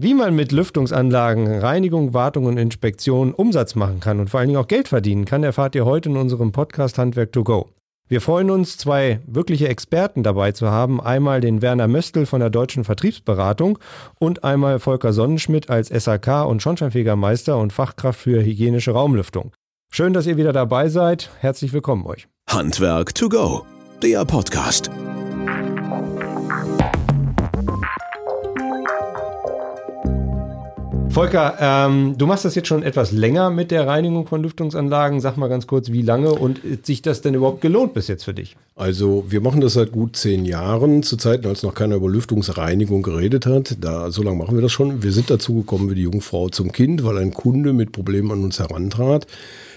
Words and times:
Wie 0.00 0.14
man 0.14 0.36
mit 0.36 0.52
Lüftungsanlagen, 0.52 1.58
Reinigung, 1.58 2.14
Wartung 2.14 2.46
und 2.46 2.56
Inspektion 2.56 3.34
Umsatz 3.34 3.74
machen 3.74 3.98
kann 3.98 4.20
und 4.20 4.30
vor 4.30 4.38
allen 4.38 4.48
Dingen 4.48 4.60
auch 4.60 4.68
Geld 4.68 4.86
verdienen 4.86 5.24
kann, 5.24 5.42
erfahrt 5.42 5.74
ihr 5.74 5.84
heute 5.84 6.08
in 6.08 6.16
unserem 6.16 6.52
Podcast 6.52 6.98
Handwerk 6.98 7.32
to 7.32 7.42
go. 7.42 7.68
Wir 8.06 8.20
freuen 8.20 8.48
uns, 8.50 8.76
zwei 8.76 9.18
wirkliche 9.26 9.66
Experten 9.66 10.22
dabei 10.22 10.52
zu 10.52 10.70
haben. 10.70 11.00
Einmal 11.00 11.40
den 11.40 11.62
Werner 11.62 11.88
Möstl 11.88 12.26
von 12.26 12.38
der 12.38 12.48
Deutschen 12.48 12.84
Vertriebsberatung 12.84 13.80
und 14.20 14.44
einmal 14.44 14.78
Volker 14.78 15.12
Sonnenschmidt 15.12 15.68
als 15.68 15.88
SAK 15.88 16.46
und 16.46 16.62
Schornsteinfegermeister 16.62 17.58
und 17.58 17.72
Fachkraft 17.72 18.20
für 18.20 18.44
hygienische 18.44 18.92
Raumlüftung. 18.92 19.50
Schön, 19.90 20.12
dass 20.12 20.28
ihr 20.28 20.36
wieder 20.36 20.52
dabei 20.52 20.90
seid. 20.90 21.28
Herzlich 21.40 21.72
willkommen 21.72 22.06
euch. 22.06 22.28
Handwerk 22.48 23.16
to 23.16 23.28
go, 23.28 23.66
der 24.00 24.24
Podcast. 24.24 24.92
Volker, 31.18 31.56
ähm, 31.60 32.14
du 32.16 32.28
machst 32.28 32.44
das 32.44 32.54
jetzt 32.54 32.68
schon 32.68 32.84
etwas 32.84 33.10
länger 33.10 33.50
mit 33.50 33.72
der 33.72 33.88
Reinigung 33.88 34.28
von 34.28 34.40
Lüftungsanlagen. 34.40 35.20
Sag 35.20 35.36
mal 35.36 35.48
ganz 35.48 35.66
kurz, 35.66 35.90
wie 35.90 36.02
lange 36.02 36.30
und 36.30 36.60
ist 36.60 36.86
sich 36.86 37.02
das 37.02 37.22
denn 37.22 37.34
überhaupt 37.34 37.60
gelohnt 37.60 37.92
bis 37.92 38.06
jetzt 38.06 38.22
für 38.22 38.34
dich? 38.34 38.56
Also 38.76 39.24
wir 39.28 39.40
machen 39.40 39.60
das 39.60 39.72
seit 39.72 39.90
gut 39.90 40.14
zehn 40.14 40.44
Jahren, 40.44 41.02
zu 41.02 41.16
Zeiten, 41.16 41.48
als 41.48 41.64
noch 41.64 41.74
keiner 41.74 41.96
über 41.96 42.08
Lüftungsreinigung 42.08 43.02
geredet 43.02 43.46
hat. 43.46 43.78
Da, 43.80 44.12
so 44.12 44.22
lange 44.22 44.36
machen 44.36 44.54
wir 44.54 44.62
das 44.62 44.70
schon. 44.70 45.02
Wir 45.02 45.10
sind 45.10 45.28
dazu 45.28 45.56
gekommen 45.56 45.90
wie 45.90 45.96
die 45.96 46.02
Jungfrau 46.02 46.50
zum 46.50 46.70
Kind, 46.70 47.02
weil 47.02 47.18
ein 47.18 47.34
Kunde 47.34 47.72
mit 47.72 47.90
Problemen 47.90 48.30
an 48.30 48.44
uns 48.44 48.60
herantrat. 48.60 49.26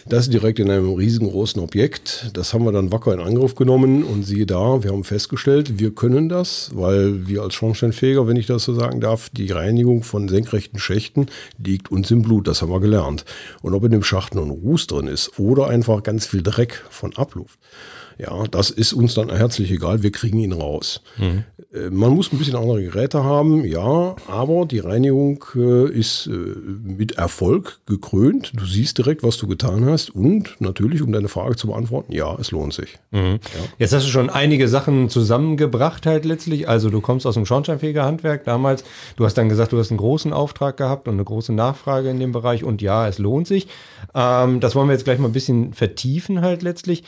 Das 0.08 0.30
direkt 0.30 0.60
in 0.60 0.70
einem 0.70 0.94
riesengroßen 0.94 1.62
Objekt. 1.62 2.32
Das 2.34 2.54
haben 2.54 2.66
wir 2.66 2.72
dann 2.72 2.92
wacker 2.92 3.14
in 3.14 3.20
Angriff 3.20 3.56
genommen 3.56 4.04
und 4.04 4.24
siehe 4.24 4.46
da, 4.46 4.84
wir 4.84 4.92
haben 4.92 5.04
festgestellt, 5.04 5.80
wir 5.80 5.94
können 5.94 6.30
das, 6.30 6.72
weil 6.74 7.28
wir 7.28 7.44
als 7.44 7.54
Schornsteinfeger, 7.54 8.28
wenn 8.28 8.36
ich 8.36 8.48
das 8.48 8.64
so 8.64 8.74
sagen 8.74 9.00
darf, 9.00 9.30
die 9.30 9.52
Reinigung 9.52 10.04
von 10.04 10.28
senkrechten 10.28 10.80
Schächten 10.80 11.28
liegt 11.64 11.92
uns 11.92 12.10
im 12.12 12.22
Blut. 12.22 12.48
Das 12.48 12.62
haben 12.62 12.72
wir 12.72 12.80
gelernt. 12.80 13.26
Und 13.62 13.74
ob 13.74 13.84
in 13.84 13.92
dem 13.92 14.04
Schacht 14.04 14.36
nur 14.36 14.46
ein 14.46 14.52
Ruß 14.52 14.88
drin 14.88 15.08
ist 15.08 15.40
oder 15.40 15.68
einfach 15.68 16.04
ganz 16.04 16.26
viel 16.26 16.42
Dreck 16.42 16.84
von 16.90 17.16
Abluft. 17.16 17.60
Ja, 18.22 18.44
das 18.46 18.70
ist 18.70 18.94
uns 18.94 19.16
dann 19.16 19.36
herzlich 19.36 19.72
egal, 19.72 20.04
wir 20.04 20.12
kriegen 20.12 20.38
ihn 20.38 20.52
raus. 20.52 21.02
Mhm. 21.18 21.44
Äh, 21.74 21.90
man 21.90 22.12
muss 22.12 22.32
ein 22.32 22.38
bisschen 22.38 22.56
andere 22.56 22.84
Geräte 22.84 23.24
haben, 23.24 23.66
ja, 23.66 24.16
aber 24.28 24.68
die 24.68 24.78
Reinigung 24.78 25.44
äh, 25.56 25.90
ist 25.90 26.28
äh, 26.28 26.32
mit 26.32 27.14
Erfolg 27.14 27.80
gekrönt. 27.88 28.52
Du 28.54 28.64
siehst 28.66 29.00
direkt, 29.00 29.24
was 29.24 29.38
du 29.38 29.48
getan 29.48 29.86
hast 29.86 30.12
und 30.12 30.56
natürlich, 30.60 31.02
um 31.02 31.12
deine 31.12 31.30
Frage 31.30 31.56
zu 31.56 31.66
beantworten, 31.66 32.14
ja, 32.14 32.38
es 32.40 32.52
lohnt 32.52 32.76
sich. 32.76 33.00
Mhm. 33.10 33.40
Ja. 33.42 33.62
Jetzt 33.80 33.94
hast 33.94 34.06
du 34.06 34.12
schon 34.12 34.30
einige 34.30 34.68
Sachen 34.68 35.10
zusammengebracht 35.10 36.06
halt 36.06 36.24
letztlich. 36.24 36.70
Also 36.70 36.92
du 36.92 37.02
kommst 37.02 37.26
aus 37.26 37.34
dem 37.34 37.48
Schornsteinfegerhandwerk 37.48 38.44
damals. 38.44 38.84
Du 39.16 39.26
hast 39.26 39.34
dann 39.34 39.50
gesagt, 39.50 39.74
du 39.74 39.80
hast 39.80 39.90
einen 39.90 39.98
großen 39.98 40.32
Auftrag 40.32 40.78
gehabt 40.78 41.08
und 41.08 41.16
eine 41.16 41.24
große 41.24 41.54
Nachfrage 41.54 42.12
in 42.12 42.20
dem 42.20 42.34
Bereich 42.34 42.64
und 42.64 42.84
ja, 42.84 43.08
es 43.08 43.18
lohnt 43.18 43.48
sich. 43.48 43.68
Ähm, 44.14 44.60
das 44.60 44.76
wollen 44.76 44.90
wir 44.90 44.94
jetzt 44.94 45.06
gleich 45.06 45.18
mal 45.18 45.30
ein 45.30 45.34
bisschen 45.34 45.74
vertiefen 45.74 46.42
halt 46.42 46.62
letztlich. 46.62 47.04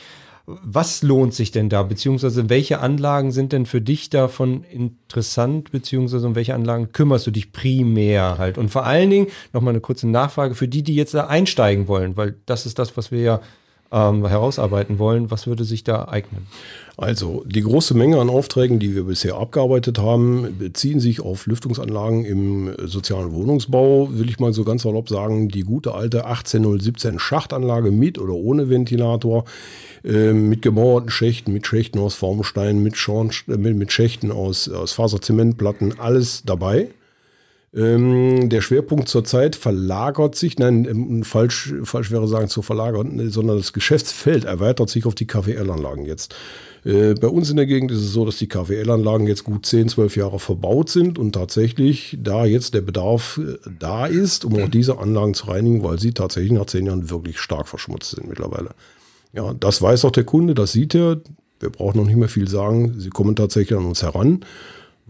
Was 0.46 1.02
lohnt 1.02 1.32
sich 1.32 1.52
denn 1.52 1.70
da? 1.70 1.82
Beziehungsweise 1.82 2.50
welche 2.50 2.80
Anlagen 2.80 3.32
sind 3.32 3.52
denn 3.52 3.64
für 3.64 3.80
dich 3.80 4.10
davon 4.10 4.62
interessant? 4.64 5.70
Beziehungsweise 5.70 6.26
um 6.26 6.34
welche 6.34 6.54
Anlagen 6.54 6.92
kümmerst 6.92 7.26
du 7.26 7.30
dich 7.30 7.52
primär 7.52 8.36
halt? 8.36 8.58
Und 8.58 8.68
vor 8.68 8.84
allen 8.84 9.08
Dingen 9.08 9.28
nochmal 9.54 9.72
eine 9.72 9.80
kurze 9.80 10.06
Nachfrage 10.06 10.54
für 10.54 10.68
die, 10.68 10.82
die 10.82 10.94
jetzt 10.94 11.14
da 11.14 11.28
einsteigen 11.28 11.88
wollen, 11.88 12.18
weil 12.18 12.34
das 12.44 12.66
ist 12.66 12.78
das, 12.78 12.94
was 12.96 13.10
wir 13.10 13.20
ja 13.20 13.40
ähm, 13.90 14.26
herausarbeiten 14.26 14.98
wollen. 14.98 15.30
Was 15.30 15.46
würde 15.46 15.64
sich 15.64 15.82
da 15.82 16.08
eignen? 16.08 16.46
Also 16.96 17.42
die 17.44 17.62
große 17.62 17.94
Menge 17.94 18.20
an 18.20 18.30
Aufträgen, 18.30 18.78
die 18.78 18.94
wir 18.94 19.04
bisher 19.04 19.34
abgearbeitet 19.34 19.98
haben, 19.98 20.56
beziehen 20.58 21.00
sich 21.00 21.20
auf 21.20 21.46
Lüftungsanlagen 21.46 22.24
im 22.24 22.72
sozialen 22.84 23.32
Wohnungsbau, 23.32 24.10
will 24.12 24.28
ich 24.28 24.38
mal 24.38 24.52
so 24.52 24.62
ganz 24.62 24.82
salopp 24.82 25.08
sagen, 25.08 25.48
die 25.48 25.62
gute 25.62 25.94
alte 25.94 26.26
18017 26.26 27.18
Schachtanlage 27.18 27.90
mit 27.90 28.18
oder 28.18 28.34
ohne 28.34 28.70
Ventilator, 28.70 29.44
äh, 30.04 30.32
mit 30.32 30.62
gemauerten 30.62 31.10
Schächten, 31.10 31.52
mit 31.52 31.66
Schächten 31.66 31.98
aus 31.98 32.14
Formstein, 32.14 32.80
mit, 32.80 32.96
Schorn, 32.96 33.32
äh, 33.48 33.56
mit, 33.56 33.92
Schächten 33.92 34.30
aus, 34.30 34.68
aus 34.68 34.92
Faserzementplatten, 34.92 35.98
alles 35.98 36.44
dabei. 36.46 36.90
Ähm, 37.74 38.48
der 38.50 38.60
Schwerpunkt 38.60 39.08
zurzeit 39.08 39.56
verlagert 39.56 40.36
sich, 40.36 40.60
nein, 40.60 40.86
ähm, 40.88 41.24
falsch, 41.24 41.74
falsch 41.82 42.12
wäre 42.12 42.28
sagen 42.28 42.46
zu 42.46 42.62
verlagern, 42.62 43.28
sondern 43.30 43.56
das 43.56 43.72
Geschäftsfeld 43.72 44.44
erweitert 44.44 44.90
sich 44.90 45.06
auf 45.06 45.16
die 45.16 45.26
KWL-Anlagen 45.26 46.04
jetzt. 46.04 46.36
Äh, 46.84 47.14
bei 47.14 47.28
uns 47.28 47.50
in 47.50 47.56
der 47.56 47.66
Gegend 47.66 47.90
ist 47.90 48.00
es 48.00 48.12
so, 48.12 48.24
dass 48.24 48.36
die 48.36 48.48
KWL-Anlagen 48.48 49.26
jetzt 49.26 49.44
gut 49.44 49.66
10, 49.66 49.88
12 49.88 50.16
Jahre 50.16 50.38
verbaut 50.38 50.90
sind 50.90 51.18
und 51.18 51.32
tatsächlich 51.32 52.18
da 52.20 52.44
jetzt 52.44 52.74
der 52.74 52.82
Bedarf 52.82 53.38
äh, 53.42 53.56
da 53.78 54.06
ist, 54.06 54.44
um 54.44 54.62
auch 54.62 54.68
diese 54.68 54.98
Anlagen 54.98 55.34
zu 55.34 55.46
reinigen, 55.46 55.82
weil 55.82 55.98
sie 55.98 56.12
tatsächlich 56.12 56.52
nach 56.52 56.66
10 56.66 56.86
Jahren 56.86 57.10
wirklich 57.10 57.38
stark 57.38 57.68
verschmutzt 57.68 58.10
sind 58.10 58.28
mittlerweile. 58.28 58.70
Ja, 59.32 59.54
das 59.54 59.80
weiß 59.80 60.04
auch 60.04 60.12
der 60.12 60.24
Kunde, 60.24 60.54
das 60.54 60.72
sieht 60.72 60.94
er. 60.94 61.20
Wir 61.60 61.70
brauchen 61.70 61.98
noch 61.98 62.06
nicht 62.06 62.16
mehr 62.16 62.28
viel 62.28 62.48
sagen. 62.48 62.94
Sie 62.98 63.10
kommen 63.10 63.34
tatsächlich 63.34 63.78
an 63.78 63.86
uns 63.86 64.02
heran 64.02 64.44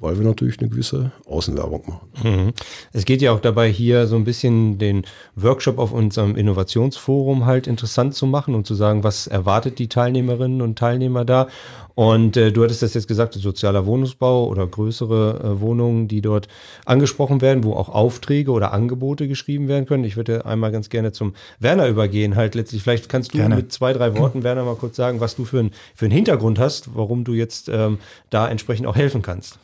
weil 0.04 0.19
wir 0.19 0.26
natürlich 0.26 0.60
eine 0.60 0.69
gewisse 0.69 1.12
Außenwerbung 1.26 1.82
machen. 1.87 2.09
Mhm. 2.22 2.53
Es 2.92 3.04
geht 3.04 3.22
ja 3.22 3.32
auch 3.32 3.41
dabei, 3.41 3.70
hier 3.70 4.06
so 4.06 4.16
ein 4.16 4.25
bisschen 4.25 4.78
den 4.78 5.03
Workshop 5.34 5.78
auf 5.78 5.92
unserem 5.92 6.37
Innovationsforum 6.37 7.47
halt 7.47 7.66
interessant 7.66 8.14
zu 8.14 8.26
machen 8.26 8.54
und 8.54 8.66
zu 8.66 8.75
sagen, 8.75 9.03
was 9.03 9.26
erwartet 9.26 9.78
die 9.78 9.88
Teilnehmerinnen 9.88 10.60
und 10.60 10.78
Teilnehmer 10.78 11.25
da. 11.25 11.48
Und 11.94 12.37
äh, 12.37 12.50
du 12.50 12.64
hattest 12.64 12.82
das 12.82 12.94
jetzt 12.94 13.06
gesagt, 13.06 13.34
sozialer 13.34 13.87
Wohnungsbau 13.87 14.48
oder 14.48 14.66
größere 14.66 15.41
äh, 15.43 15.60
Wohnungen, 15.60 16.09
die 16.09 16.20
dort 16.20 16.48
angesprochen 16.84 17.41
werden, 17.41 17.64
wo 17.64 17.75
auch 17.75 17.88
Aufträge 17.88 18.50
oder 18.50 18.72
Angebote 18.72 19.28
geschrieben 19.28 19.69
werden 19.69 19.87
können. 19.87 20.04
Ich 20.04 20.16
würde 20.16 20.44
einmal 20.44 20.72
ganz 20.72 20.88
gerne 20.88 21.12
zum 21.12 21.34
Werner 21.60 21.87
übergehen, 21.87 22.34
halt 22.37 22.56
letztlich. 22.56 22.82
Vielleicht 22.82 23.09
kannst 23.09 23.32
du 23.32 23.38
gerne. 23.38 23.54
mit 23.56 23.72
zwei, 23.72 23.93
drei 23.93 24.19
Worten, 24.19 24.43
Werner, 24.43 24.64
mal 24.64 24.75
kurz 24.75 24.97
sagen, 24.97 25.20
was 25.20 25.37
du 25.37 25.44
für, 25.44 25.60
ein, 25.60 25.70
für 25.94 26.06
einen 26.06 26.14
Hintergrund 26.14 26.59
hast, 26.59 26.94
warum 26.94 27.25
du 27.25 27.32
jetzt 27.32 27.69
ähm, 27.69 27.98
da 28.28 28.48
entsprechend 28.48 28.87
auch 28.87 28.97
helfen 28.97 29.22
kannst. 29.22 29.59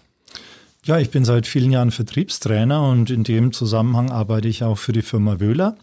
Ja, 0.84 0.98
ich 0.98 1.10
bin 1.10 1.26
seit 1.26 1.46
vielen 1.46 1.72
Jahren 1.72 1.90
Vertriebstrainer 1.90 2.88
und 2.88 3.10
in 3.10 3.22
dem 3.22 3.52
Zusammenhang 3.52 4.10
arbeite 4.10 4.48
ich 4.48 4.64
auch 4.64 4.78
für 4.78 4.92
die 4.92 5.02
Firma 5.02 5.38
Wöhler. 5.38 5.76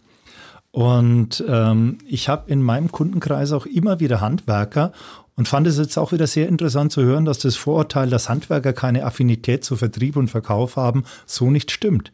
Und 0.72 1.44
ähm, 1.48 1.98
ich 2.06 2.28
habe 2.28 2.50
in 2.50 2.62
meinem 2.62 2.90
Kundenkreis 2.90 3.52
auch 3.52 3.64
immer 3.64 4.00
wieder 4.00 4.20
Handwerker 4.20 4.92
und 5.36 5.46
fand 5.46 5.68
es 5.68 5.78
jetzt 5.78 5.96
auch 5.98 6.10
wieder 6.10 6.26
sehr 6.26 6.48
interessant 6.48 6.90
zu 6.90 7.02
hören, 7.02 7.24
dass 7.24 7.38
das 7.38 7.54
Vorurteil, 7.54 8.10
dass 8.10 8.28
Handwerker 8.28 8.72
keine 8.72 9.04
Affinität 9.04 9.64
zu 9.64 9.76
Vertrieb 9.76 10.16
und 10.16 10.28
Verkauf 10.28 10.74
haben, 10.74 11.04
so 11.26 11.48
nicht 11.48 11.70
stimmt. 11.70 12.10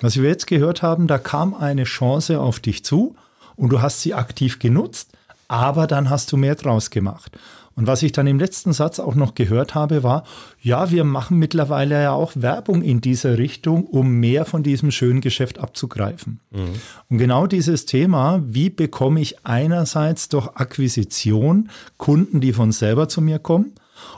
Was 0.00 0.16
wir 0.16 0.28
jetzt 0.28 0.46
gehört 0.46 0.82
haben, 0.82 1.06
da 1.06 1.18
kam 1.18 1.52
eine 1.52 1.84
Chance 1.84 2.40
auf 2.40 2.60
dich 2.60 2.82
zu 2.82 3.14
und 3.56 3.70
du 3.70 3.82
hast 3.82 4.00
sie 4.00 4.14
aktiv 4.14 4.58
genutzt, 4.58 5.12
aber 5.48 5.86
dann 5.86 6.08
hast 6.08 6.32
du 6.32 6.38
mehr 6.38 6.54
draus 6.54 6.88
gemacht. 6.88 7.38
Und 7.74 7.86
was 7.86 8.02
ich 8.02 8.12
dann 8.12 8.26
im 8.26 8.38
letzten 8.38 8.72
Satz 8.72 9.00
auch 9.00 9.14
noch 9.14 9.34
gehört 9.34 9.74
habe, 9.74 10.02
war, 10.02 10.24
ja, 10.60 10.90
wir 10.90 11.04
machen 11.04 11.38
mittlerweile 11.38 12.02
ja 12.02 12.12
auch 12.12 12.32
Werbung 12.34 12.82
in 12.82 13.00
dieser 13.00 13.38
Richtung, 13.38 13.86
um 13.86 14.20
mehr 14.20 14.44
von 14.44 14.62
diesem 14.62 14.90
schönen 14.90 15.20
Geschäft 15.20 15.58
abzugreifen. 15.58 16.40
Mhm. 16.50 16.70
Und 17.08 17.18
genau 17.18 17.46
dieses 17.46 17.86
Thema, 17.86 18.42
wie 18.46 18.70
bekomme 18.70 19.20
ich 19.20 19.44
einerseits 19.44 20.28
durch 20.28 20.48
Akquisition 20.48 21.70
Kunden, 21.96 22.40
die 22.40 22.52
von 22.52 22.72
selber 22.72 23.08
zu 23.08 23.20
mir 23.20 23.38
kommen, 23.38 23.72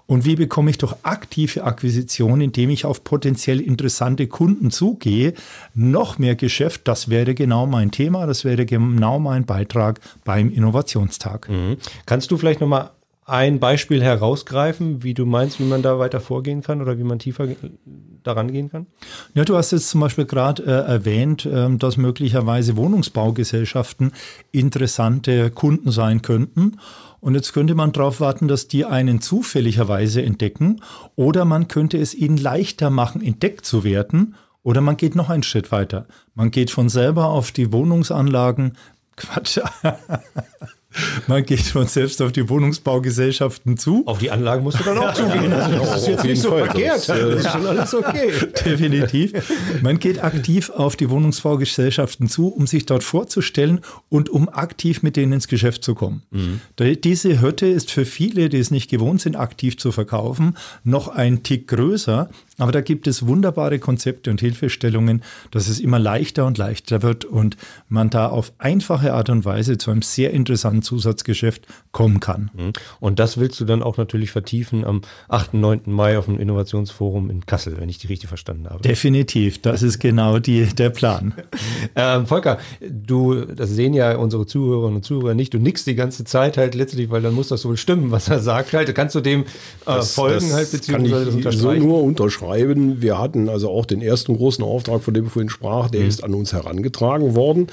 und 0.07 0.25
wie 0.25 0.37
bekomme 0.37 0.71
ich 0.71 0.79
durch 0.79 0.95
aktive 1.03 1.65
Akquisition, 1.65 2.41
indem 2.41 2.71
ich 2.71 2.85
auf 2.85 3.05
potenziell 3.05 3.61
interessante 3.61 4.27
Kunden 4.27 4.71
zugehe, 4.71 5.35
noch 5.75 6.19
mehr 6.19 6.37
Geschäft? 6.37 6.83
Das 6.89 7.09
wäre 7.09 7.35
genau 7.35 7.67
mein 7.67 7.91
Thema, 7.91 8.27
das 8.27 8.45
wäre 8.45 8.67
genau 8.67 9.19
mein 9.19 9.47
Beitrag 9.47 10.01
beim 10.25 10.51
Innovationstag. 10.51 11.49
Mhm. 11.49 11.77
Kannst 12.07 12.31
du 12.31 12.37
vielleicht 12.37 12.61
nochmal 12.61 12.91
ein 13.27 13.59
Beispiel 13.59 14.03
herausgreifen, 14.03 15.03
wie 15.03 15.15
du 15.15 15.25
meinst, 15.25 15.59
wie 15.59 15.65
man 15.65 15.83
da 15.83 15.99
weiter 15.99 16.21
vorgehen 16.21 16.63
kann 16.63 16.83
oder 16.83 16.99
wie 16.99 17.05
man 17.05 17.19
tiefer 17.19 17.49
daran 18.23 18.53
gehen 18.53 18.71
kann? 18.71 18.87
Ja, 19.35 19.45
du 19.45 19.57
hast 19.57 19.71
jetzt 19.71 19.89
zum 19.89 20.01
Beispiel 20.01 20.27
gerade 20.27 20.63
äh, 20.63 20.71
erwähnt, 20.71 21.47
äh, 21.47 21.75
dass 21.77 21.97
möglicherweise 21.97 22.77
Wohnungsbaugesellschaften 22.77 24.13
interessante 24.53 25.51
Kunden 25.51 25.91
sein 25.91 26.21
könnten. 26.21 26.79
Und 27.21 27.35
jetzt 27.35 27.55
könnte 27.55 27.75
man 27.75 27.93
darauf 27.93 28.21
warten, 28.21 28.49
dass 28.49 28.69
die 28.69 28.85
einen 28.85 29.23
zufälligerweise 29.23 30.23
entdecken 30.23 30.83
oder 31.17 31.47
man 31.47 31.69
könnte 31.69 31.97
es 31.97 32.15
ihnen 32.15 32.37
leichter 32.37 32.91
machen, 32.91 33.23
entdeckt 33.23 33.65
zu 33.65 33.85
werden. 33.85 34.35
Oder 34.63 34.83
man 34.83 34.99
geht 34.99 35.15
noch 35.15 35.31
einen 35.31 35.43
Schritt 35.43 35.73
weiter. 35.73 36.07
Man 36.35 36.51
geht 36.51 36.71
von 36.71 36.91
selber 36.91 37.27
auf 37.27 37.53
die 37.53 37.73
Wohnungsanlagen. 37.73 38.77
Quatsch. 39.17 39.61
Man 41.27 41.45
geht 41.45 41.61
von 41.61 41.87
selbst 41.87 42.21
auf 42.23 42.33
die 42.33 42.49
Wohnungsbaugesellschaften 42.49 43.77
zu. 43.77 44.03
Auf 44.07 44.19
die 44.19 44.31
Anlagen 44.31 44.63
musst 44.63 44.81
du 44.81 44.85
dann 44.85 44.99
auch 44.99 45.15
zugehen. 45.15 45.53
Also 45.53 45.79
das 45.79 46.03
ist 46.03 46.09
jetzt 46.09 46.25
nicht 46.25 46.43
so 46.43 46.51
Fall. 46.51 46.65
verkehrt. 46.67 46.97
Das, 46.97 47.07
das 47.07 47.19
ist 47.19 47.51
schon 47.51 47.67
alles 47.67 47.95
okay. 47.95 48.33
Definitiv. 48.65 49.33
Man 49.83 49.99
geht 49.99 50.23
aktiv 50.23 50.71
auf 50.71 50.97
die 50.97 51.11
Wohnungsbaugesellschaften 51.11 52.29
zu, 52.29 52.49
um 52.49 52.67
sich 52.67 52.87
dort 52.87 53.03
vorzustellen 53.03 53.81
und 54.09 54.29
um 54.29 54.49
aktiv 54.49 55.03
mit 55.03 55.17
denen 55.17 55.33
ins 55.33 55.49
Geschäft 55.49 55.85
zu 55.85 55.95
kommen. 55.95 56.23
Mhm. 56.31 56.61
Diese 56.79 57.41
Hürde 57.41 57.69
ist 57.69 57.91
für 57.91 58.05
viele, 58.05 58.49
die 58.49 58.59
es 58.59 58.71
nicht 58.71 58.91
gewohnt 58.91 59.21
sind, 59.21 59.37
aktiv 59.37 59.77
zu 59.77 59.93
verkaufen, 59.93 60.57
noch 60.83 61.09
ein 61.09 61.43
Tick 61.43 61.69
größer, 61.69 62.29
Aber 62.59 62.71
da 62.73 62.81
gibt 62.81 63.07
es 63.07 63.27
wunderbare 63.27 63.79
Konzepte 63.79 64.31
und 64.31 64.41
Hilfestellungen, 64.41 65.23
dass 65.51 65.69
es 65.69 65.81
immer 65.81 65.99
leichter 65.99 66.47
und 66.47 66.57
leichter 66.57 67.03
wird 67.03 67.25
und 67.25 67.57
man 67.89 68.11
da 68.11 68.29
auf 68.29 68.53
einfache 68.59 69.13
Art 69.13 69.29
und 69.31 69.45
Weise 69.45 69.77
zu 69.79 69.91
einem 69.91 70.03
sehr 70.03 70.31
interessanten 70.33 70.83
Zusatzgeschäft 70.83 71.67
kommen 71.93 72.21
kann. 72.21 72.51
Mhm. 72.55 72.73
Und 73.01 73.19
das 73.19 73.39
willst 73.39 73.59
du 73.61 73.65
dann 73.65 73.83
auch 73.83 73.97
natürlich 73.97 74.31
vertiefen 74.31 74.85
am 74.85 75.03
8. 75.29 75.55
9. 75.55 75.81
Mai 75.87 76.17
auf 76.19 76.27
dem 76.27 76.39
Innovationsforum 76.39 77.29
in 77.31 77.45
Kassel, 77.47 77.77
wenn 77.79 77.89
ich 77.89 77.99
die 77.99 78.07
richtig 78.07 78.29
verstanden 78.29 78.69
habe. 78.71 78.83
Definitiv, 78.83 79.61
das 79.61 79.83
ist 79.83 79.99
genau 79.99 80.39
die, 80.39 80.67
der 80.67 80.91
Plan. 80.91 81.35
ähm, 81.97 82.27
Volker, 82.27 82.59
du, 82.81 83.45
das 83.47 83.71
sehen 83.71 83.95
ja 83.95 84.17
unsere 84.17 84.47
Zuhörerinnen 84.47 84.97
und 84.97 85.05
Zuhörer 85.05 85.35
nicht, 85.35 85.53
du 85.55 85.59
nickst 85.59 85.87
die 85.87 85.95
ganze 85.95 86.25
Zeit 86.25 86.57
halt 86.57 86.75
letztlich, 86.75 87.11
weil 87.11 87.23
dann 87.23 87.35
muss 87.35 87.49
das 87.49 87.65
wohl 87.65 87.77
stimmen, 87.77 88.11
was 88.11 88.29
er 88.29 88.39
sagt 88.41 88.73
halt. 88.73 88.95
Kannst 88.95 89.15
du 89.17 89.21
dem 89.21 89.43
äh, 89.43 89.47
Das- 89.87 90.15
folgen 90.15 90.49
das 90.49 90.53
halt, 90.53 90.71
beziehungsweise 90.73 91.25
das 91.25 91.35
kann 91.35 91.39
ich 91.39 91.43
so 91.43 91.69
unterstreichen? 91.69 91.89
nur 91.89 92.03
unterschreiben. 92.03 92.44
Wir 93.03 93.19
hatten 93.19 93.49
also 93.49 93.71
auch 93.71 93.87
den 93.87 94.03
ersten 94.03 94.37
großen 94.37 94.63
Auftrag, 94.65 95.03
von 95.03 95.15
dem 95.15 95.27
ich 95.27 95.33
vorhin 95.33 95.49
sprach, 95.49 95.87
Mhm. 95.89 95.93
der 95.93 96.07
ist 96.07 96.23
an 96.25 96.35
uns 96.35 96.53
herangetragen 96.53 97.35
worden, 97.35 97.67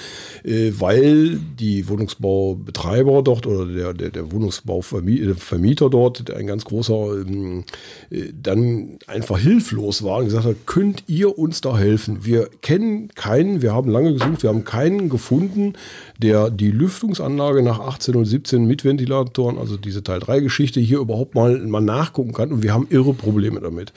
äh, 0.44 0.72
weil 0.78 1.40
die 1.60 1.88
Wohnungsbaubetreiber 1.88 3.22
dort 3.22 3.48
oder 3.48 3.66
der, 3.66 3.94
der, 3.94 4.10
der 4.10 4.32
Wohnungsbauvermieter 4.32 5.90
dort, 5.90 6.28
der 6.28 6.38
ein 6.38 6.48
ganz 6.48 6.66
großer, 6.66 7.22
ähm, 7.22 7.64
äh, 8.10 8.26
dann 8.42 8.98
einfach 9.08 9.38
hilflos 9.40 10.04
war 10.04 10.18
und 10.20 10.26
gesagt 10.26 10.46
hat, 10.46 10.56
könnt 10.66 11.04
ihr 11.08 11.38
uns 11.38 11.62
da 11.62 11.78
helfen? 11.78 12.26
Wir 12.26 12.50
kennen 12.62 13.10
keinen, 13.16 13.62
wir 13.62 13.74
haben 13.74 13.90
lange 13.92 14.14
gesucht, 14.14 14.44
wir 14.44 14.50
haben 14.50 14.64
keinen 14.64 15.10
gefunden, 15.10 15.74
der 16.18 16.50
die 16.50 16.72
Lüftungsanlage 16.72 17.62
nach 17.64 17.80
1817 17.80 18.66
mit 18.66 18.84
Ventilatoren, 18.86 19.58
also 19.58 19.78
diese 19.78 20.04
Teil 20.04 20.20
3 20.20 20.40
Geschichte 20.42 20.80
hier 20.80 21.00
überhaupt 21.00 21.36
mal, 21.36 21.58
mal 21.60 21.82
nachgucken 21.82 22.34
kann 22.34 22.52
und 22.52 22.64
wir 22.64 22.74
haben 22.74 22.88
irre 22.90 23.14
Probleme 23.14 23.60
damit. 23.60 23.94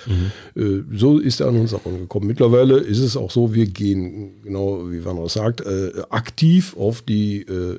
Äh, 0.64 0.84
so 0.96 1.18
ist 1.18 1.40
er 1.40 1.48
an 1.48 1.60
uns 1.60 1.74
auch 1.74 1.84
angekommen. 1.84 2.26
Mittlerweile 2.26 2.78
ist 2.78 3.00
es 3.00 3.16
auch 3.16 3.30
so, 3.30 3.54
wir 3.54 3.66
gehen, 3.66 4.42
genau 4.42 4.90
wie 4.90 5.04
Werner 5.04 5.28
sagt, 5.28 5.60
äh, 5.60 5.92
aktiv 6.10 6.76
auf 6.78 7.02
die 7.02 7.42
äh, 7.42 7.52
äh, 7.52 7.78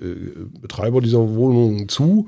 Betreiber 0.61 1.01
dieser 1.01 1.35
Wohnungen 1.35 1.89
zu 1.89 2.27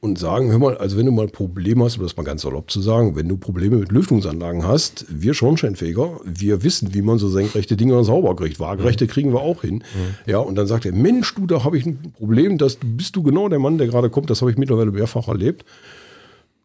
und 0.00 0.18
sagen, 0.18 0.50
hör 0.50 0.58
mal, 0.58 0.76
also 0.76 0.96
wenn 0.96 1.06
du 1.06 1.12
mal 1.12 1.26
Probleme 1.26 1.84
hast, 1.84 1.96
um 1.96 2.02
das 2.02 2.16
mal 2.16 2.22
ganz 2.22 2.42
salopp 2.42 2.70
zu 2.70 2.80
sagen, 2.80 3.16
wenn 3.16 3.28
du 3.28 3.36
Probleme 3.36 3.76
mit 3.76 3.90
Lüftungsanlagen 3.90 4.64
hast, 4.64 5.06
wir 5.08 5.34
Schornsteinfeger, 5.34 6.20
wir 6.24 6.62
wissen, 6.62 6.94
wie 6.94 7.02
man 7.02 7.18
so 7.18 7.28
senkrechte 7.28 7.76
Dinger 7.76 8.04
sauber 8.04 8.36
kriegt. 8.36 8.60
Waagerechte 8.60 9.06
kriegen 9.06 9.32
wir 9.32 9.40
auch 9.40 9.62
hin. 9.62 9.82
Ja, 10.26 10.38
und 10.38 10.54
dann 10.56 10.66
sagt 10.66 10.84
er, 10.86 10.92
Mensch, 10.92 11.34
du, 11.34 11.46
da 11.46 11.64
habe 11.64 11.78
ich 11.78 11.86
ein 11.86 12.12
Problem, 12.12 12.58
das 12.58 12.78
bist 12.84 13.16
du 13.16 13.22
genau 13.22 13.48
der 13.48 13.58
Mann, 13.58 13.78
der 13.78 13.88
gerade 13.88 14.10
kommt, 14.10 14.30
das 14.30 14.42
habe 14.42 14.50
ich 14.50 14.58
mittlerweile 14.58 14.92
mehrfach 14.92 15.28
erlebt. 15.28 15.64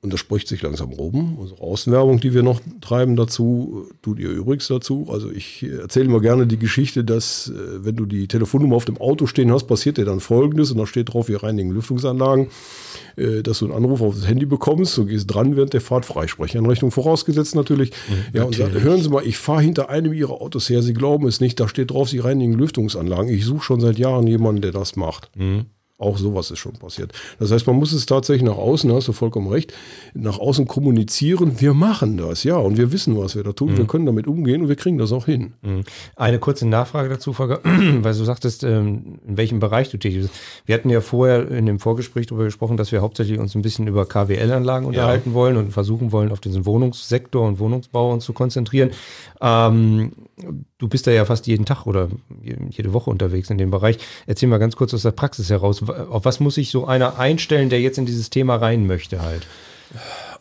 Und 0.03 0.11
das 0.11 0.19
spricht 0.19 0.47
sich 0.47 0.63
langsam 0.63 0.91
rum. 0.93 1.37
Unsere 1.37 1.61
Außenwerbung, 1.61 2.19
die 2.19 2.33
wir 2.33 2.41
noch 2.41 2.59
treiben 2.81 3.15
dazu, 3.15 3.87
tut 4.01 4.17
ihr 4.17 4.31
übrigens 4.31 4.67
dazu. 4.67 5.07
Also 5.11 5.29
ich 5.29 5.61
erzähle 5.61 6.05
immer 6.05 6.21
gerne 6.21 6.47
die 6.47 6.57
Geschichte, 6.57 7.03
dass 7.03 7.49
äh, 7.49 7.85
wenn 7.85 7.97
du 7.97 8.07
die 8.07 8.27
Telefonnummer 8.27 8.75
auf 8.77 8.85
dem 8.85 8.97
Auto 8.97 9.27
stehen 9.27 9.51
hast, 9.51 9.67
passiert 9.67 9.97
dir 9.97 10.05
dann 10.05 10.19
Folgendes 10.19 10.71
und 10.71 10.79
da 10.79 10.87
steht 10.87 11.13
drauf, 11.13 11.27
wir 11.27 11.43
reinigen 11.43 11.69
Lüftungsanlagen, 11.69 12.47
äh, 13.15 13.43
dass 13.43 13.59
du 13.59 13.65
einen 13.65 13.75
Anruf 13.75 14.01
auf 14.01 14.15
das 14.15 14.27
Handy 14.27 14.47
bekommst, 14.47 14.97
du 14.97 15.05
gehst 15.05 15.31
dran 15.31 15.55
während 15.55 15.73
der 15.73 15.81
Fahrt, 15.81 16.05
Freisprecheinrichtung 16.05 16.89
vorausgesetzt 16.89 17.53
natürlich. 17.53 17.91
ja, 18.33 18.45
und 18.45 18.55
sagt, 18.55 18.73
hören 18.73 19.03
Sie 19.03 19.09
mal, 19.09 19.23
ich 19.23 19.37
fahre 19.37 19.61
hinter 19.61 19.89
einem 19.89 20.13
Ihrer 20.13 20.41
Autos 20.41 20.67
her, 20.67 20.81
Sie 20.81 20.95
glauben 20.95 21.27
es 21.27 21.41
nicht, 21.41 21.59
da 21.59 21.67
steht 21.67 21.91
drauf, 21.91 22.09
Sie 22.09 22.17
reinigen 22.17 22.53
Lüftungsanlagen. 22.53 23.31
Ich 23.31 23.45
suche 23.45 23.63
schon 23.63 23.81
seit 23.81 23.99
Jahren 23.99 24.25
jemanden, 24.25 24.63
der 24.63 24.71
das 24.71 24.95
macht. 24.95 25.29
Auch 26.01 26.17
sowas 26.17 26.49
ist 26.49 26.57
schon 26.57 26.73
passiert. 26.73 27.13
Das 27.37 27.51
heißt, 27.51 27.67
man 27.67 27.75
muss 27.75 27.93
es 27.93 28.07
tatsächlich 28.07 28.43
nach 28.43 28.57
außen, 28.57 28.89
da 28.89 28.95
hast 28.95 29.07
du 29.07 29.13
vollkommen 29.13 29.47
recht, 29.49 29.71
nach 30.15 30.39
außen 30.39 30.65
kommunizieren. 30.65 31.61
Wir 31.61 31.75
machen 31.75 32.17
das, 32.17 32.43
ja, 32.43 32.55
und 32.55 32.77
wir 32.77 32.91
wissen, 32.91 33.15
was 33.17 33.35
wir 33.35 33.43
da 33.43 33.51
tun. 33.51 33.77
Wir 33.77 33.85
können 33.85 34.07
damit 34.07 34.25
umgehen 34.25 34.63
und 34.63 34.67
wir 34.69 34.75
kriegen 34.75 34.97
das 34.97 35.11
auch 35.11 35.25
hin. 35.25 35.53
Mhm. 35.61 35.83
Eine 36.15 36.39
kurze 36.39 36.67
Nachfrage 36.67 37.09
dazu, 37.09 37.37
weil 37.37 37.61
du 37.61 38.23
sagtest, 38.23 38.63
ähm, 38.63 39.19
in 39.27 39.37
welchem 39.37 39.59
Bereich 39.59 39.91
du 39.91 39.97
tätig 39.97 40.21
bist. 40.21 40.33
Wir 40.65 40.73
hatten 40.73 40.89
ja 40.89 41.01
vorher 41.01 41.49
in 41.51 41.67
dem 41.67 41.79
Vorgespräch 41.79 42.25
darüber 42.25 42.45
gesprochen, 42.45 42.77
dass 42.77 42.91
wir 42.91 43.01
hauptsächlich 43.01 43.37
uns 43.37 43.53
ein 43.53 43.61
bisschen 43.61 43.85
über 43.87 44.07
KWL-Anlagen 44.07 44.87
unterhalten 44.87 45.35
wollen 45.35 45.55
und 45.57 45.71
versuchen 45.71 46.11
wollen, 46.11 46.31
auf 46.31 46.39
diesen 46.39 46.65
Wohnungssektor 46.65 47.47
und 47.47 47.59
Wohnungsbau 47.59 48.11
uns 48.11 48.25
zu 48.25 48.33
konzentrieren. 48.33 48.89
Ähm, 49.39 50.13
du 50.77 50.87
bist 50.87 51.07
da 51.07 51.11
ja 51.11 51.25
fast 51.25 51.47
jeden 51.47 51.65
Tag 51.65 51.85
oder 51.85 52.09
jede 52.69 52.93
Woche 52.93 53.09
unterwegs 53.09 53.49
in 53.49 53.57
dem 53.57 53.71
Bereich. 53.71 53.97
Erzähl 54.27 54.49
mal 54.49 54.57
ganz 54.57 54.75
kurz 54.75 54.93
aus 54.93 55.03
der 55.03 55.11
Praxis 55.11 55.49
heraus. 55.49 55.83
Auf 55.91 56.25
was 56.25 56.39
muss 56.39 56.55
sich 56.55 56.71
so 56.71 56.85
einer 56.85 57.19
einstellen, 57.19 57.69
der 57.69 57.81
jetzt 57.81 57.97
in 57.97 58.05
dieses 58.05 58.29
Thema 58.29 58.55
rein 58.55 58.87
möchte 58.87 59.21
halt? 59.21 59.47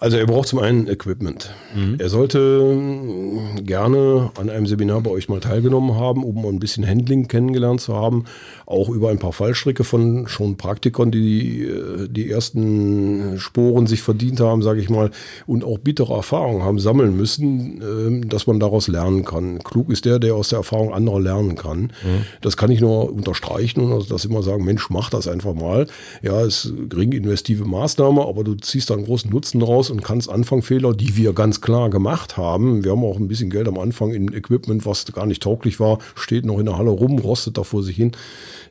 Also 0.02 0.16
er 0.16 0.24
braucht 0.26 0.48
zum 0.48 0.60
einen 0.60 0.88
Equipment. 0.88 1.50
Er 1.98 2.08
sollte 2.08 2.38
mh, 2.74 3.60
gerne 3.64 4.30
an 4.40 4.48
einem 4.48 4.66
Seminar 4.66 5.02
bei 5.02 5.10
euch 5.10 5.28
mal 5.28 5.40
teilgenommen 5.40 5.94
haben, 5.94 6.24
um 6.24 6.46
ein 6.46 6.58
bisschen 6.58 6.86
Handling 6.88 7.28
kennengelernt 7.28 7.82
zu 7.82 7.94
haben. 7.94 8.24
Auch 8.64 8.88
über 8.88 9.10
ein 9.10 9.18
paar 9.18 9.34
Fallstricke 9.34 9.84
von 9.84 10.26
schon 10.26 10.56
Praktikern, 10.56 11.10
die 11.10 11.64
äh, 11.64 12.08
die 12.08 12.30
ersten 12.30 13.38
Sporen 13.38 13.86
sich 13.86 14.00
verdient 14.00 14.40
haben, 14.40 14.62
sage 14.62 14.80
ich 14.80 14.88
mal, 14.88 15.10
und 15.46 15.64
auch 15.64 15.76
bittere 15.76 16.14
Erfahrungen 16.14 16.62
haben 16.62 16.78
sammeln 16.78 17.14
müssen, 17.14 17.82
ähm, 17.82 18.28
dass 18.30 18.46
man 18.46 18.58
daraus 18.58 18.88
lernen 18.88 19.26
kann. 19.26 19.58
Klug 19.58 19.90
ist 19.90 20.06
der, 20.06 20.18
der 20.18 20.34
aus 20.34 20.48
der 20.48 20.60
Erfahrung 20.60 20.94
anderer 20.94 21.20
lernen 21.20 21.56
kann. 21.56 21.92
Das 22.40 22.56
kann 22.56 22.70
ich 22.70 22.80
nur 22.80 23.12
unterstreichen 23.12 23.80
und 23.82 23.92
also 23.92 24.14
das 24.14 24.24
immer 24.24 24.42
sagen, 24.42 24.64
Mensch, 24.64 24.88
mach 24.88 25.10
das 25.10 25.28
einfach 25.28 25.52
mal. 25.52 25.86
Ja, 26.22 26.40
es 26.40 26.64
ist 26.64 26.88
gering 26.88 27.12
investive 27.12 27.66
Maßnahme, 27.66 28.26
aber 28.26 28.44
du 28.44 28.54
ziehst 28.54 28.88
da 28.88 28.94
einen 28.94 29.04
großen 29.04 29.30
Nutzen 29.30 29.60
raus 29.60 29.89
und 29.90 30.02
kannst 30.02 30.28
Anfangfehler, 30.28 30.94
die 30.94 31.16
wir 31.16 31.32
ganz 31.32 31.60
klar 31.60 31.90
gemacht 31.90 32.36
haben. 32.36 32.84
Wir 32.84 32.92
haben 32.92 33.04
auch 33.04 33.16
ein 33.16 33.28
bisschen 33.28 33.50
Geld 33.50 33.68
am 33.68 33.78
Anfang 33.78 34.12
in 34.12 34.32
Equipment, 34.32 34.86
was 34.86 35.04
gar 35.12 35.26
nicht 35.26 35.42
tauglich 35.42 35.80
war, 35.80 35.98
steht 36.14 36.44
noch 36.44 36.58
in 36.58 36.66
der 36.66 36.78
Halle 36.78 36.90
rum, 36.90 37.18
rostet 37.18 37.58
da 37.58 37.62
vor 37.62 37.82
sich 37.82 37.96
hin, 37.96 38.12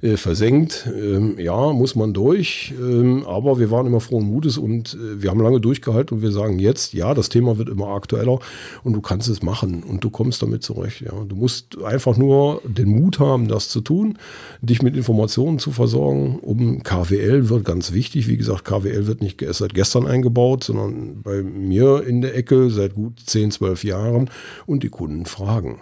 äh, 0.01 0.18
versenkt. 0.18 0.89
Ähm, 0.95 1.38
ja, 1.39 1.74
muss 1.74 1.95
man 1.95 2.13
durch. 2.13 2.74
Ähm, 2.80 3.25
aber 3.25 3.60
wir 3.60 3.71
waren 3.71 3.86
immer 3.86 4.00
frohen 4.00 4.25
Mutes 4.25 4.57
und 4.57 4.94
äh, 4.94 5.21
wir 5.21 5.30
haben 5.30 5.42
lange 5.42 5.60
durchgehalten 5.60 6.18
und 6.18 6.24
wir 6.24 6.31
sagen 6.31 6.60
jetzt, 6.60 6.94
ja, 6.94 7.13
das 7.13 7.30
Thema 7.30 7.57
wird 7.57 7.69
immer 7.69 7.89
aktueller 7.89 8.39
und 8.83 8.94
du 8.94 9.01
kannst 9.01 9.27
es 9.30 9.44
machen 9.44 9.83
und 9.83 10.04
du 10.04 10.10
kommst 10.10 10.42
damit 10.42 10.63
zurecht. 10.63 11.01
Ja. 11.01 11.12
Du 11.27 11.36
musst 11.36 11.81
einfach 11.83 12.18
nur 12.18 12.62
den 12.65 12.89
Mut 12.89 13.19
haben, 13.19 13.48
das 13.48 13.69
zu 13.69 13.81
tun, 13.81 14.18
dich 14.62 14.81
mit 14.81 14.95
Informationen 14.95 15.60
zu 15.60 15.72
versorgen. 15.72 16.39
Um 16.39 16.83
KWL 16.83 17.50
wird 17.50 17.65
ganz 17.65 17.92
wichtig. 17.92 18.27
Wie 18.27 18.38
gesagt, 18.38 18.65
KWL 18.65 19.07
wird 19.07 19.22
nicht 19.22 19.44
seit 19.51 19.74
gestern 19.74 20.07
eingebaut, 20.07 20.63
sondern 20.63 21.08
bei 21.23 21.41
mir 21.44 22.03
in 22.06 22.21
der 22.21 22.35
Ecke 22.35 22.69
seit 22.69 22.95
gut 22.95 23.19
10, 23.25 23.51
12 23.51 23.83
Jahren 23.83 24.29
und 24.65 24.83
die 24.83 24.89
Kunden 24.89 25.25
fragen. 25.25 25.79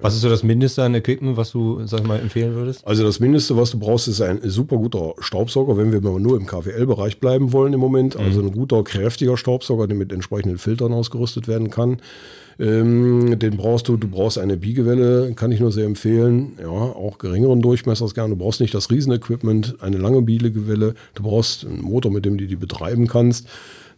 Was 0.00 0.14
ist 0.14 0.20
so 0.20 0.28
das 0.28 0.42
Mindeste 0.42 0.82
an 0.82 0.94
Equipment, 0.94 1.36
was 1.36 1.52
du, 1.52 1.86
sag 1.86 2.00
ich 2.00 2.06
mal, 2.06 2.18
empfehlen 2.20 2.54
würdest? 2.54 2.86
Also 2.86 3.04
das 3.04 3.20
Mindeste, 3.20 3.56
was 3.56 3.70
du 3.70 3.78
brauchst, 3.78 4.08
ist 4.08 4.20
ein 4.20 4.40
super 4.44 4.76
guter 4.76 5.14
Staubsauger, 5.20 5.76
wenn 5.76 5.92
wir 5.92 6.00
mal 6.00 6.20
nur 6.20 6.36
im 6.36 6.46
KWL-Bereich 6.46 7.20
bleiben 7.20 7.52
wollen 7.52 7.72
im 7.72 7.80
Moment. 7.80 8.16
Also 8.16 8.40
ein 8.40 8.52
guter, 8.52 8.82
kräftiger 8.84 9.36
Staubsauger, 9.36 9.86
der 9.86 9.96
mit 9.96 10.12
entsprechenden 10.12 10.58
Filtern 10.58 10.92
ausgerüstet 10.92 11.48
werden 11.48 11.70
kann. 11.70 11.98
Ähm, 12.58 13.38
den 13.38 13.56
brauchst 13.56 13.88
du, 13.88 13.96
du 13.96 14.08
brauchst 14.08 14.38
eine 14.38 14.56
Biegewelle, 14.56 15.32
kann 15.34 15.52
ich 15.52 15.60
nur 15.60 15.72
sehr 15.72 15.84
empfehlen. 15.84 16.52
Ja, 16.60 16.68
auch 16.68 17.18
geringeren 17.18 17.60
Durchmessers 17.60 18.14
gerne. 18.14 18.30
Du 18.30 18.36
brauchst 18.36 18.60
nicht 18.60 18.74
das 18.74 18.90
Riesenequipment, 18.90 19.76
eine 19.80 19.98
lange 19.98 20.22
Biegewelle. 20.22 20.94
Du 21.14 21.22
brauchst 21.22 21.66
einen 21.66 21.82
Motor, 21.82 22.12
mit 22.12 22.24
dem 22.24 22.38
du 22.38 22.46
die 22.46 22.56
betreiben 22.56 23.08
kannst. 23.08 23.48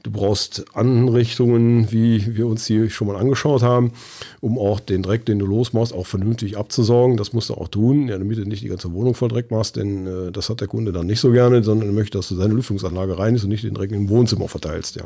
Du 0.04 0.12
brauchst 0.12 0.64
Anrichtungen, 0.74 1.90
wie 1.90 2.36
wir 2.36 2.46
uns 2.46 2.66
hier 2.66 2.88
schon 2.88 3.08
mal 3.08 3.16
angeschaut 3.16 3.62
haben, 3.62 3.92
um 4.40 4.56
auch 4.56 4.78
den 4.78 5.02
Dreck, 5.02 5.26
den 5.26 5.40
du 5.40 5.46
losmachst, 5.46 5.92
auch 5.92 6.06
vernünftig 6.06 6.56
abzusaugen. 6.56 7.16
Das 7.16 7.32
musst 7.32 7.50
du 7.50 7.54
auch 7.54 7.66
tun, 7.66 8.08
ja, 8.08 8.16
damit 8.16 8.38
du 8.38 8.44
nicht 8.44 8.62
die 8.62 8.68
ganze 8.68 8.92
Wohnung 8.92 9.14
voll 9.14 9.28
Dreck 9.28 9.50
machst, 9.50 9.76
denn 9.76 10.06
äh, 10.06 10.32
das 10.32 10.48
hat 10.50 10.60
der 10.60 10.68
Kunde 10.68 10.92
dann 10.92 11.06
nicht 11.06 11.20
so 11.20 11.32
gerne, 11.32 11.64
sondern 11.64 11.88
er 11.88 11.92
möchte, 11.92 12.16
dass 12.16 12.28
du 12.28 12.36
seine 12.36 12.54
Lüftungsanlage 12.54 13.18
rein 13.18 13.34
ist 13.34 13.42
und 13.42 13.50
nicht 13.50 13.64
den 13.64 13.74
Dreck 13.74 13.90
im 13.90 14.08
Wohnzimmer 14.08 14.46
verteilst. 14.46 14.96
Ja. 14.96 15.04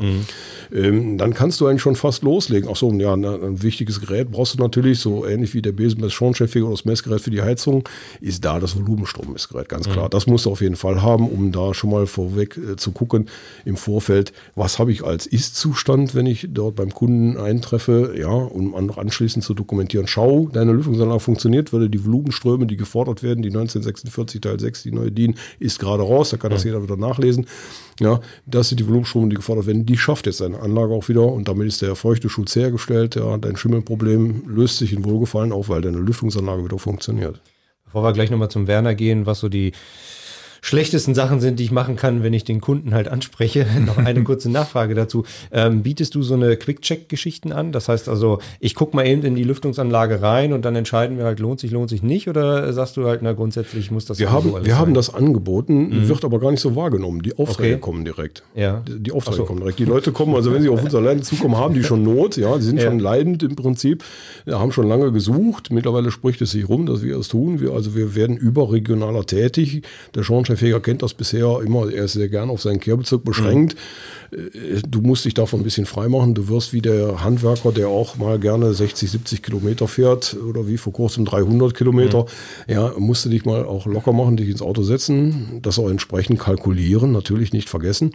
Ähm, 0.72 1.16
dann 1.16 1.32
kannst 1.32 1.61
du 1.61 1.66
eigentlich 1.66 1.82
schon 1.82 1.96
fast 1.96 2.22
loslegen. 2.22 2.68
Ach 2.70 2.76
so, 2.76 2.92
ja, 2.92 3.14
ein, 3.14 3.25
ein 3.25 3.62
wichtiges 3.62 4.00
Gerät 4.00 4.30
brauchst 4.30 4.54
du 4.54 4.58
natürlich, 4.58 5.00
so 5.00 5.26
ähnlich 5.26 5.54
wie 5.54 5.62
der 5.62 5.72
Besenmess 5.72 6.12
Schornsteinfeger 6.12 6.66
oder 6.66 6.75
das 6.75 6.84
Messgerät 6.84 7.22
für 7.22 7.30
die 7.30 7.40
Heizung, 7.40 7.88
ist 8.20 8.44
da 8.44 8.61
das 8.61 8.76
Volumenstrom-Messgerät, 8.76 9.68
ganz 9.68 9.88
klar. 9.88 10.08
Das 10.11 10.26
musst 10.26 10.46
du 10.46 10.50
auf 10.50 10.61
jeden 10.61 10.76
Fall 10.76 11.00
haben, 11.00 11.28
um 11.28 11.50
da 11.50 11.72
schon 11.72 11.90
mal 11.90 12.06
vorweg 12.06 12.58
äh, 12.58 12.76
zu 12.76 12.92
gucken 12.92 13.28
im 13.64 13.76
Vorfeld, 13.76 14.32
was 14.54 14.78
habe 14.82 14.90
ich 14.90 15.04
als 15.04 15.26
Ist-Zustand, 15.26 16.16
wenn 16.16 16.26
ich 16.26 16.48
dort 16.50 16.74
beim 16.74 16.92
Kunden 16.92 17.36
eintreffe, 17.36 18.14
ja, 18.18 18.26
um 18.26 18.74
an, 18.74 18.90
anschließend 18.90 19.44
zu 19.44 19.54
dokumentieren, 19.54 20.08
schau, 20.08 20.48
deine 20.52 20.72
Lüftungsanlage 20.72 21.20
funktioniert, 21.20 21.72
würde 21.72 21.88
die 21.88 22.04
Volumenströme, 22.04 22.66
die 22.66 22.76
gefordert 22.76 23.22
werden, 23.22 23.42
die 23.42 23.50
1946 23.50 24.40
Teil 24.40 24.58
6, 24.58 24.82
die 24.82 24.90
neue 24.90 25.12
DIN, 25.12 25.36
ist 25.60 25.78
gerade 25.78 26.02
raus, 26.02 26.30
da 26.30 26.36
kann 26.36 26.50
das 26.50 26.64
jeder 26.64 26.82
wieder 26.82 26.96
nachlesen. 26.96 27.46
Ja, 28.00 28.20
das 28.44 28.70
sind 28.70 28.80
die 28.80 28.86
Volumenströme, 28.88 29.28
die 29.28 29.36
gefordert 29.36 29.68
werden, 29.68 29.86
die 29.86 29.96
schafft 29.96 30.26
jetzt 30.26 30.38
seine 30.38 30.58
Anlage 30.58 30.92
auch 30.92 31.08
wieder 31.08 31.26
und 31.26 31.46
damit 31.46 31.68
ist 31.68 31.80
der 31.80 31.94
feuchte 31.94 32.28
Schutz 32.28 32.56
hergestellt, 32.56 33.14
ja, 33.14 33.36
dein 33.36 33.56
Schimmelproblem 33.56 34.48
löst 34.48 34.78
sich 34.78 34.92
in 34.92 35.04
Wohlgefallen 35.04 35.52
auf, 35.52 35.68
weil 35.68 35.82
deine 35.82 35.98
Lüftungsanlage 35.98 36.64
wieder 36.64 36.80
funktioniert. 36.80 37.40
Bevor 37.84 38.02
wir 38.02 38.12
gleich 38.12 38.32
nochmal 38.32 38.50
zum 38.50 38.66
Werner 38.66 38.96
gehen, 38.96 39.26
was 39.26 39.38
so 39.38 39.48
die 39.48 39.70
schlechtesten 40.62 41.14
Sachen 41.14 41.40
sind, 41.40 41.59
die 41.59 41.64
ich 41.64 41.73
machen 41.73 41.97
kann, 41.97 42.23
wenn 42.23 42.33
ich 42.33 42.45
den 42.45 42.61
Kunden 42.61 42.95
halt 42.95 43.09
anspreche. 43.09 43.66
Noch 43.85 43.99
eine 43.99 44.23
kurze 44.25 44.49
Nachfrage 44.50 44.95
dazu. 44.95 45.25
Ähm, 45.50 45.83
bietest 45.83 46.14
du 46.14 46.23
so 46.23 46.35
eine 46.35 46.57
Quick-Check-Geschichten 46.57 47.52
an? 47.52 47.73
Das 47.73 47.88
heißt 47.88 48.09
also, 48.09 48.38
ich 48.61 48.76
gucke 48.76 48.97
mal 48.97 49.04
eben 49.04 49.23
in 49.25 49.35
die 49.35 49.42
Lüftungsanlage 49.42 50.23
rein 50.23 50.52
und 50.52 50.64
dann 50.64 50.76
entscheiden 50.76 51.19
wir 51.19 51.25
halt, 51.25 51.40
lohnt 51.40 51.59
sich, 51.59 51.73
lohnt 51.73 51.90
sich 51.90 52.02
nicht? 52.02 52.28
Oder 52.28 52.73
sagst 52.73 52.97
du 52.97 53.07
halt, 53.07 53.23
na 53.23 53.33
grundsätzlich 53.33 53.90
muss 53.90 54.07
das 54.07 54.21
Wir 54.21 54.31
haben, 54.31 54.54
wir 54.64 54.78
haben 54.78 54.95
das 54.95 55.12
angeboten, 55.12 55.88
mhm. 55.88 56.09
wird 56.09 56.25
aber 56.25 56.38
gar 56.38 56.52
nicht 56.52 56.61
so 56.61 56.76
wahrgenommen. 56.76 57.23
Die 57.23 57.37
Aufträge 57.37 57.75
okay. 57.75 57.81
kommen 57.81 58.04
direkt. 58.04 58.45
Ja. 58.54 58.85
Die, 58.87 59.00
die 59.00 59.12
Aufträge 59.12 59.38
so. 59.38 59.45
kommen 59.45 59.61
direkt. 59.61 59.81
Die 59.81 59.85
Leute 59.85 60.12
kommen, 60.12 60.37
also 60.37 60.52
wenn 60.52 60.62
sie 60.62 60.69
auf 60.69 60.83
unser 60.83 61.00
Land 61.00 61.25
zukommen, 61.25 61.57
haben 61.57 61.75
die 61.75 61.83
schon 61.83 62.04
Not, 62.04 62.37
ja, 62.37 62.57
die 62.57 62.62
sind 62.62 62.78
ja. 62.78 62.85
schon 62.85 63.00
leidend 63.00 63.42
im 63.42 63.57
Prinzip, 63.57 64.04
haben 64.49 64.71
schon 64.71 64.87
lange 64.87 65.11
gesucht. 65.11 65.73
Mittlerweile 65.73 66.12
spricht 66.12 66.40
es 66.40 66.52
sich 66.52 66.69
rum, 66.69 66.87
dass 66.87 67.02
wir 67.02 67.16
es 67.16 67.26
tun. 67.26 67.61
Wir, 67.61 67.73
also 67.73 67.97
wir 67.97 68.14
werden 68.14 68.37
überregionaler 68.37 69.26
tätig. 69.26 69.83
Der 70.14 70.23
Schornsteinfeger 70.52 70.80
kennt 70.80 71.02
das 71.02 71.14
bisher 71.14 71.61
immer, 71.64 71.90
er 71.90 72.04
ist 72.04 72.14
sehr 72.14 72.28
gern 72.28 72.50
auf 72.50 72.62
seinen 72.62 72.80
Kehrbezirk 72.80 73.25
beschränkt. 73.25 73.76
Mhm. 74.30 74.80
Du 74.88 75.00
musst 75.02 75.25
dich 75.25 75.35
davon 75.35 75.61
ein 75.61 75.62
bisschen 75.62 75.87
freimachen. 75.87 76.35
Du 76.35 76.49
wirst 76.49 76.73
wie 76.73 76.80
der 76.80 77.23
Handwerker, 77.23 77.73
der 77.73 77.88
auch 77.88 78.16
mal 78.16 78.38
gerne 78.38 78.73
60, 78.73 79.11
70 79.11 79.42
Kilometer 79.42 79.88
fährt 79.88 80.37
oder 80.49 80.66
wie 80.66 80.78
vor 80.78 80.92
kurzem 80.92 81.25
300 81.25 81.75
Kilometer, 81.75 82.23
mhm. 82.23 82.73
ja, 82.73 82.92
musst 82.97 83.25
du 83.25 83.28
dich 83.28 83.44
mal 83.44 83.64
auch 83.64 83.87
locker 83.87 84.12
machen, 84.12 84.37
dich 84.37 84.49
ins 84.49 84.62
Auto 84.62 84.82
setzen, 84.82 85.61
das 85.62 85.78
auch 85.78 85.90
entsprechend 85.90 86.38
kalkulieren, 86.38 87.12
natürlich 87.12 87.52
nicht 87.52 87.68
vergessen. 87.68 88.12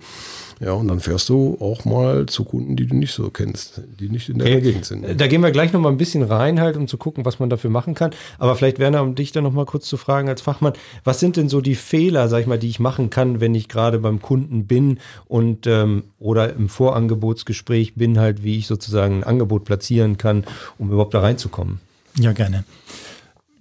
Ja, 0.59 0.71
und 0.71 0.87
dann 0.87 0.99
fährst 0.99 1.29
du 1.29 1.57
auch 1.59 1.85
mal 1.85 2.25
zu 2.25 2.43
Kunden, 2.43 2.75
die 2.75 2.87
du 2.87 2.95
nicht 2.95 3.13
so 3.13 3.29
kennst, 3.29 3.81
die 3.99 4.09
nicht 4.09 4.29
in 4.29 4.39
der 4.39 4.47
okay. 4.47 4.61
Gegend 4.61 4.85
sind. 4.85 5.19
Da 5.19 5.27
gehen 5.27 5.41
wir 5.41 5.51
gleich 5.51 5.71
noch 5.71 5.79
mal 5.79 5.89
ein 5.89 5.97
bisschen 5.97 6.23
rein 6.23 6.59
halt, 6.59 6.77
um 6.77 6.87
zu 6.87 6.97
gucken, 6.97 7.25
was 7.25 7.37
man 7.37 7.49
dafür 7.49 7.69
machen 7.69 7.93
kann. 7.93 8.11
Aber 8.39 8.55
vielleicht, 8.55 8.79
Werner, 8.79 9.03
um 9.03 9.13
dich 9.13 9.31
dann 9.31 9.43
noch 9.43 9.53
mal 9.53 9.65
kurz 9.65 9.87
zu 9.87 9.97
fragen 9.97 10.29
als 10.29 10.41
Fachmann, 10.41 10.73
was 11.03 11.19
sind 11.19 11.37
denn 11.37 11.47
so 11.47 11.61
die 11.61 11.75
Fehler, 11.75 12.27
sag 12.27 12.41
ich 12.41 12.47
mal, 12.47 12.57
die 12.57 12.69
ich 12.69 12.79
machen 12.79 13.11
kann, 13.11 13.39
wenn 13.39 13.53
ich 13.53 13.67
gerade 13.67 13.99
beim 13.99 14.19
Kunden 14.19 14.65
bin 14.65 14.99
und 15.27 15.67
ähm, 15.67 16.03
oder 16.17 16.53
im 16.53 16.69
Vorangebotsgespräch 16.69 17.93
bin, 17.93 18.19
halt, 18.19 18.43
wie 18.43 18.57
ich 18.57 18.65
sozusagen 18.65 19.17
ein 19.17 19.23
Angebot 19.23 19.63
platzieren 19.63 20.17
kann, 20.17 20.43
um 20.79 20.89
überhaupt 20.89 21.13
da 21.13 21.21
reinzukommen? 21.21 21.79
Ja, 22.19 22.31
gerne. 22.31 22.63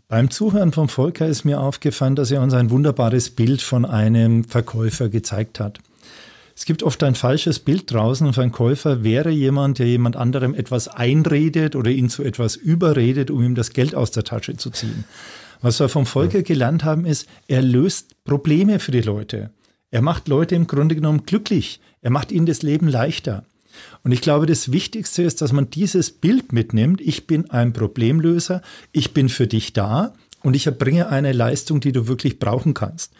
Beim 0.08 0.30
Zuhören 0.30 0.72
von 0.72 0.88
Volker 0.88 1.26
ist 1.26 1.44
mir 1.44 1.60
aufgefallen, 1.60 2.14
dass 2.14 2.30
er 2.30 2.40
uns 2.40 2.54
ein 2.54 2.70
wunderbares 2.70 3.30
Bild 3.30 3.60
von 3.60 3.84
einem 3.84 4.44
Verkäufer 4.44 5.08
gezeigt 5.08 5.60
hat. 5.60 5.80
Es 6.58 6.64
gibt 6.64 6.82
oft 6.82 7.02
ein 7.02 7.14
falsches 7.14 7.58
Bild 7.58 7.92
draußen 7.92 8.26
ein 8.38 8.50
Käufer 8.50 9.04
wäre 9.04 9.30
jemand, 9.30 9.78
der 9.78 9.86
jemand 9.86 10.16
anderem 10.16 10.54
etwas 10.54 10.88
einredet 10.88 11.76
oder 11.76 11.90
ihn 11.90 12.08
zu 12.08 12.22
etwas 12.24 12.56
überredet, 12.56 13.30
um 13.30 13.42
ihm 13.42 13.54
das 13.54 13.74
Geld 13.74 13.94
aus 13.94 14.10
der 14.10 14.24
Tasche 14.24 14.56
zu 14.56 14.70
ziehen. 14.70 15.04
Was 15.60 15.80
wir 15.80 15.90
vom 15.90 16.06
Volker 16.06 16.42
gelernt 16.42 16.82
haben, 16.82 17.04
ist, 17.04 17.28
er 17.46 17.60
löst 17.60 18.24
Probleme 18.24 18.78
für 18.78 18.90
die 18.90 19.02
Leute. 19.02 19.50
Er 19.90 20.00
macht 20.00 20.28
Leute 20.28 20.54
im 20.54 20.66
Grunde 20.66 20.94
genommen 20.94 21.24
glücklich. 21.26 21.80
Er 22.00 22.10
macht 22.10 22.32
ihnen 22.32 22.46
das 22.46 22.62
Leben 22.62 22.88
leichter. 22.88 23.44
Und 24.02 24.12
ich 24.12 24.22
glaube, 24.22 24.46
das 24.46 24.72
Wichtigste 24.72 25.22
ist, 25.22 25.42
dass 25.42 25.52
man 25.52 25.68
dieses 25.68 26.10
Bild 26.10 26.54
mitnimmt. 26.54 27.02
Ich 27.02 27.26
bin 27.26 27.50
ein 27.50 27.74
Problemlöser. 27.74 28.62
Ich 28.92 29.12
bin 29.12 29.28
für 29.28 29.46
dich 29.46 29.74
da 29.74 30.14
und 30.46 30.54
ich 30.54 30.66
erbringe 30.66 31.08
eine 31.08 31.32
Leistung, 31.32 31.80
die 31.80 31.90
du 31.90 32.06
wirklich 32.06 32.38
brauchen 32.38 32.72
kannst. 32.72 33.10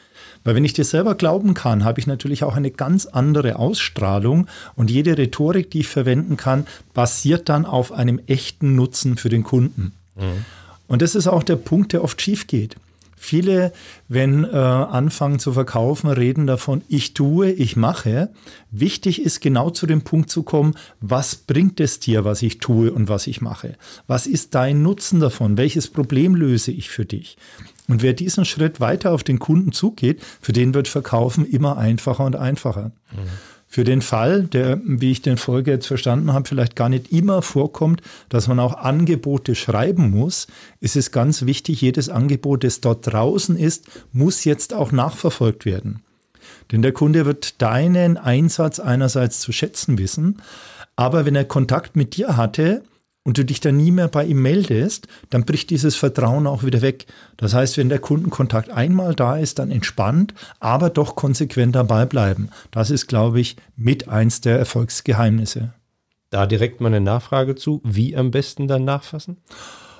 Weil 0.45 0.55
wenn 0.55 0.65
ich 0.65 0.75
dir 0.75 0.85
selber 0.85 1.17
glauben 1.17 1.55
kann, 1.55 1.85
habe 1.85 1.99
ich 1.99 2.07
natürlich 2.07 2.45
auch 2.45 2.55
eine 2.55 2.71
ganz 2.71 3.05
andere 3.05 3.57
Ausstrahlung 3.57 4.47
und 4.77 4.93
jede 4.93 5.19
Rhetorik, 5.19 5.69
die 5.73 5.81
ich 5.81 5.89
verwenden 5.89 6.37
kann, 6.37 6.69
basiert 6.95 7.49
dann 7.49 7.67
auf 7.67 7.91
einem 7.91 8.21
echten 8.29 8.77
Nutzen 8.77 9.17
für 9.17 9.29
den 9.29 9.43
Kunden. 9.43 9.93
Mhm. 10.15 10.45
Und 10.87 11.03
das 11.03 11.17
ist 11.17 11.27
auch 11.27 11.43
der 11.43 11.57
Punkt, 11.57 11.93
der 11.93 12.05
oft 12.05 12.23
schief 12.23 12.47
geht. 12.47 12.77
Viele, 13.17 13.73
wenn 14.09 14.45
äh, 14.45 14.49
anfangen 14.49 15.39
zu 15.39 15.53
verkaufen, 15.53 16.11
reden 16.11 16.47
davon, 16.47 16.83
ich 16.89 17.15
tue, 17.15 17.51
ich 17.51 17.75
mache. 17.75 18.31
Wichtig 18.71 19.23
ist 19.23 19.41
genau 19.41 19.71
zu 19.71 19.87
dem 19.87 20.03
Punkt 20.03 20.31
zu 20.31 20.43
kommen, 20.43 20.75
was 21.01 21.35
bringt 21.35 21.81
es 21.81 21.99
dir, 21.99 22.25
was 22.25 22.43
ich 22.43 22.59
tue 22.59 22.93
und 22.93 23.09
was 23.09 23.27
ich 23.27 23.41
mache? 23.41 23.77
Was 24.07 24.27
ist 24.27 24.55
dein 24.55 24.83
Nutzen 24.83 25.19
davon? 25.19 25.57
Welches 25.57 25.89
Problem 25.89 26.35
löse 26.35 26.71
ich 26.71 26.91
für 26.91 27.07
dich? 27.07 27.39
Und 27.89 28.03
wer 28.03 28.13
diesen 28.13 28.45
Schritt 28.45 28.81
weiter 28.81 29.13
auf 29.13 29.25
den 29.25 29.39
Kunden 29.39 29.73
zugeht, 29.73 30.23
für 30.41 30.53
den 30.53 30.75
wird 30.75 30.87
Verkaufen 30.87 31.47
immer 31.47 31.79
einfacher 31.79 32.25
und 32.25 32.37
einfacher. 32.37 32.93
Mhm. 33.13 33.29
Für 33.77 33.85
den 33.85 34.01
Fall, 34.01 34.45
der, 34.45 34.81
wie 34.87 35.11
ich 35.11 35.21
den 35.21 35.37
Folge 35.37 35.73
jetzt 35.73 35.87
verstanden 35.87 36.33
habe, 36.33 36.49
vielleicht 36.49 36.77
gar 36.77 36.89
nicht 36.89 37.13
immer 37.13 37.43
vorkommt, 37.43 38.01
dass 38.31 38.49
man 38.49 38.59
auch 38.59 38.73
Angebote 38.73 39.55
schreiben 39.55 40.09
muss, 40.09 40.47
ist 40.81 40.97
es 40.97 41.13
ganz 41.13 41.45
wichtig, 41.45 41.83
jedes 41.83 42.09
Angebot, 42.09 42.65
das 42.65 42.81
dort 42.81 43.07
draußen 43.07 43.55
ist, 43.55 43.85
muss 44.15 44.45
jetzt 44.45 44.73
auch 44.73 44.93
nachverfolgt 44.93 45.67
werden. 45.67 46.01
Denn 46.73 46.81
der 46.81 46.93
Kunde 46.93 47.27
wird 47.27 47.61
deinen 47.61 48.17
Einsatz 48.17 48.81
einerseits 48.81 49.41
zu 49.41 49.53
schätzen 49.53 49.99
wissen, 49.99 50.41
aber 50.97 51.27
wenn 51.27 51.37
er 51.37 51.45
Kontakt 51.45 51.97
mit 51.97 52.17
dir 52.17 52.39
hatte, 52.39 52.83
und 53.27 53.39
du 53.39 53.45
dich 53.45 53.59
dann 53.59 53.77
nie 53.77 53.91
mehr 53.91 54.07
bei 54.07 54.25
ihm 54.25 54.41
meldest, 54.41 55.09
dann 55.31 55.45
bricht 55.45 55.71
dieses 55.71 55.97
Vertrauen 55.97 56.47
auch 56.47 56.63
wieder 56.63 56.81
weg. 56.81 57.07
Das 57.37 57.55
heißt, 57.55 57.77
wenn 57.77 57.89
der 57.89 57.99
Kundenkontakt 57.99 58.71
einmal 58.71 59.17
da 59.17 59.37
ist, 59.37 59.59
dann 59.59 59.73
entspannt, 59.73 60.33
aber 60.61 60.91
doch 60.91 61.17
konsequent 61.17 61.75
dabei 61.75 62.07
bleiben. 62.07 62.51
Das 62.71 62.89
ist, 62.89 63.09
glaube 63.09 63.41
ich, 63.41 63.57
mit 63.77 64.09
eins 64.09 64.43
der 64.43 64.61
Erfolgsgeheimnisse. 64.61 65.73
Da 66.31 66.47
direkt 66.47 66.81
mal 66.81 66.87
eine 66.87 67.01
Nachfrage 67.01 67.57
zu. 67.57 67.81
Wie 67.83 68.17
am 68.17 68.31
besten 68.31 68.69
dann 68.69 68.85
nachfassen? 68.85 69.39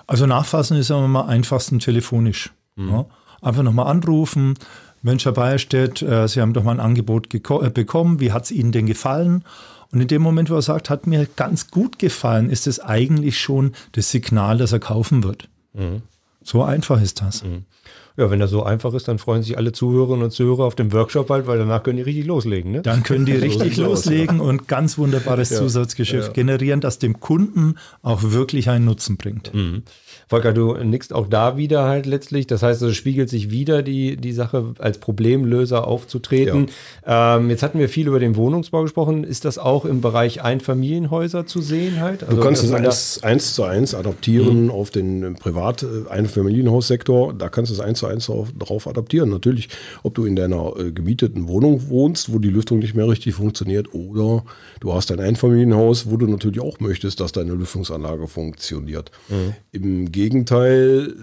Also 0.07 0.27
nachfassen 0.27 0.77
ist 0.77 0.91
immer 0.91 1.09
mal 1.09 1.27
einfachsten 1.27 1.81
telefonisch. 1.81 2.53
Mhm. 2.77 2.91
Ja, 2.91 3.07
einfach 3.43 3.65
nochmal 3.65 3.89
anrufen. 3.89 4.55
Mensch, 5.03 5.25
Herr 5.25 5.33
Bayerstedt, 5.33 6.01
äh, 6.01 6.29
Sie 6.29 6.41
haben 6.41 6.53
doch 6.53 6.63
mal 6.63 6.73
ein 6.73 6.81
Angebot 6.81 7.35
äh, 7.35 7.71
bekommen. 7.71 8.21
Wie 8.21 8.31
hat 8.31 8.45
es 8.45 8.53
Ihnen 8.53 8.71
denn 8.71 8.87
gefallen? 8.87 9.43
Und 9.93 10.01
in 10.01 10.09
dem 10.09 10.23
Moment, 10.23 10.51
wo 10.51 10.55
er 10.55 10.63
sagt, 10.63 10.91
hat 10.91 11.07
mir 11.07 11.27
ganz 11.37 11.71
gut 11.71 11.99
gefallen, 11.99 12.51
ist 12.51 12.67
es 12.67 12.81
eigentlich 12.81 13.39
schon 13.39 13.73
das 13.93 14.11
Signal, 14.11 14.59
dass 14.59 14.73
er 14.73 14.81
kaufen 14.81 15.23
wird. 15.23 15.49
Mhm. 15.75 16.03
So 16.43 16.63
einfach 16.63 17.01
ist 17.01 17.23
das. 17.23 17.45
Mhm. 17.45 17.65
Ja, 18.17 18.31
wenn 18.31 18.41
das 18.41 18.51
so 18.51 18.63
einfach 18.63 18.95
ist, 18.95 19.09
dann 19.09 19.19
freuen 19.19 19.43
sich 19.43 19.59
alle 19.59 19.73
Zuhörerinnen 19.73 20.25
und 20.25 20.31
Zuhörer 20.31 20.65
auf 20.65 20.75
dem 20.75 20.91
Workshop 20.93 21.27
bald, 21.27 21.47
weil 21.47 21.59
danach 21.59 21.83
können 21.83 21.99
die 21.99 22.03
richtig 22.03 22.25
loslegen. 22.25 22.73
Ne? 22.73 22.83
Dann 22.83 23.03
können 23.03 23.27
die 23.27 23.33
richtig 23.33 23.77
loslegen 23.77 24.41
und 24.41 24.69
ganz 24.69 24.97
wunderbares 24.97 25.51
ja. 25.51 25.59
Zusatzgeschäft 25.59 26.29
ja. 26.29 26.33
generieren, 26.33 26.81
das 26.81 26.99
dem 26.99 27.21
Kunden 27.21 27.77
auch 28.03 28.23
wirklich 28.23 28.71
einen 28.71 28.87
Nutzen 28.87 29.19
bringt. 29.19 29.53
Mhm. 29.53 29.83
Volker, 30.29 30.53
du 30.53 30.75
nickst 30.75 31.13
auch 31.13 31.29
da 31.29 31.57
wieder 31.57 31.85
halt 31.85 32.05
letztlich. 32.05 32.49
Das 32.49 32.63
heißt, 32.63 32.83
es 32.83 32.97
spiegelt 32.97 33.29
sich 33.29 33.51
wieder 33.51 33.83
die, 33.83 34.17
die 34.17 34.33
Sache 34.33 34.75
als 34.79 34.99
Problemlöser 34.99 35.87
aufzutreten. 35.87 36.69
Ja. 37.07 37.37
Ähm, 37.37 37.49
jetzt 37.49 37.63
hatten 37.63 37.79
wir 37.79 37.89
viel 37.89 38.09
über 38.09 38.19
den 38.19 38.35
Wohnungsbau 38.35 38.83
gesprochen. 38.83 39.23
Ist 39.23 39.45
das 39.45 39.59
auch 39.59 39.85
im 39.85 40.01
Bereich 40.01 40.43
Einfamilienhäuser 40.43 41.47
zu 41.47 41.61
sehen 41.61 42.01
halt? 42.01 42.25
Also, 42.25 42.37
du 42.37 42.43
kannst 42.43 42.65
es 42.65 42.73
eins, 42.73 43.23
eins 43.23 43.55
zu 43.55 43.63
eins 43.63 43.95
adaptieren 43.95 44.65
mhm. 44.65 44.71
auf 44.71 44.91
den 44.91 45.23
äh, 45.23 46.09
Einfamilienhaussektor. 46.09 47.33
Da 47.33 47.49
kannst 47.49 47.71
du 47.71 47.75
es 47.75 47.81
eins 47.81 48.01
zu 48.01 48.06
eins 48.09 48.27
drauf, 48.27 48.53
drauf 48.59 48.87
adaptieren. 48.87 49.31
Natürlich, 49.31 49.69
ob 50.03 50.15
du 50.15 50.25
in 50.25 50.37
deiner 50.37 50.77
äh, 50.79 50.93
gemieteten 50.93 51.49
Wohnung 51.49 51.89
wohnst, 51.89 52.33
wo 52.33 52.39
die 52.39 52.51
Lüftung 52.51 52.79
nicht 52.79 52.95
mehr 52.95 53.09
richtig 53.09 53.35
funktioniert, 53.35 53.95
oder 53.95 54.45
du 54.81 54.93
hast 54.93 55.11
ein 55.13 55.21
Einfamilienhaus, 55.21 56.11
wo 56.11 56.17
du 56.17 56.27
natürlich 56.27 56.61
auch 56.61 56.81
möchtest, 56.81 57.21
dass 57.21 57.33
deine 57.33 57.55
Lüftungsanlage 57.55 58.27
funktioniert. 58.29 59.11
Mhm. 59.29 59.55
Im 59.73 60.13
Gegenteil, 60.13 61.15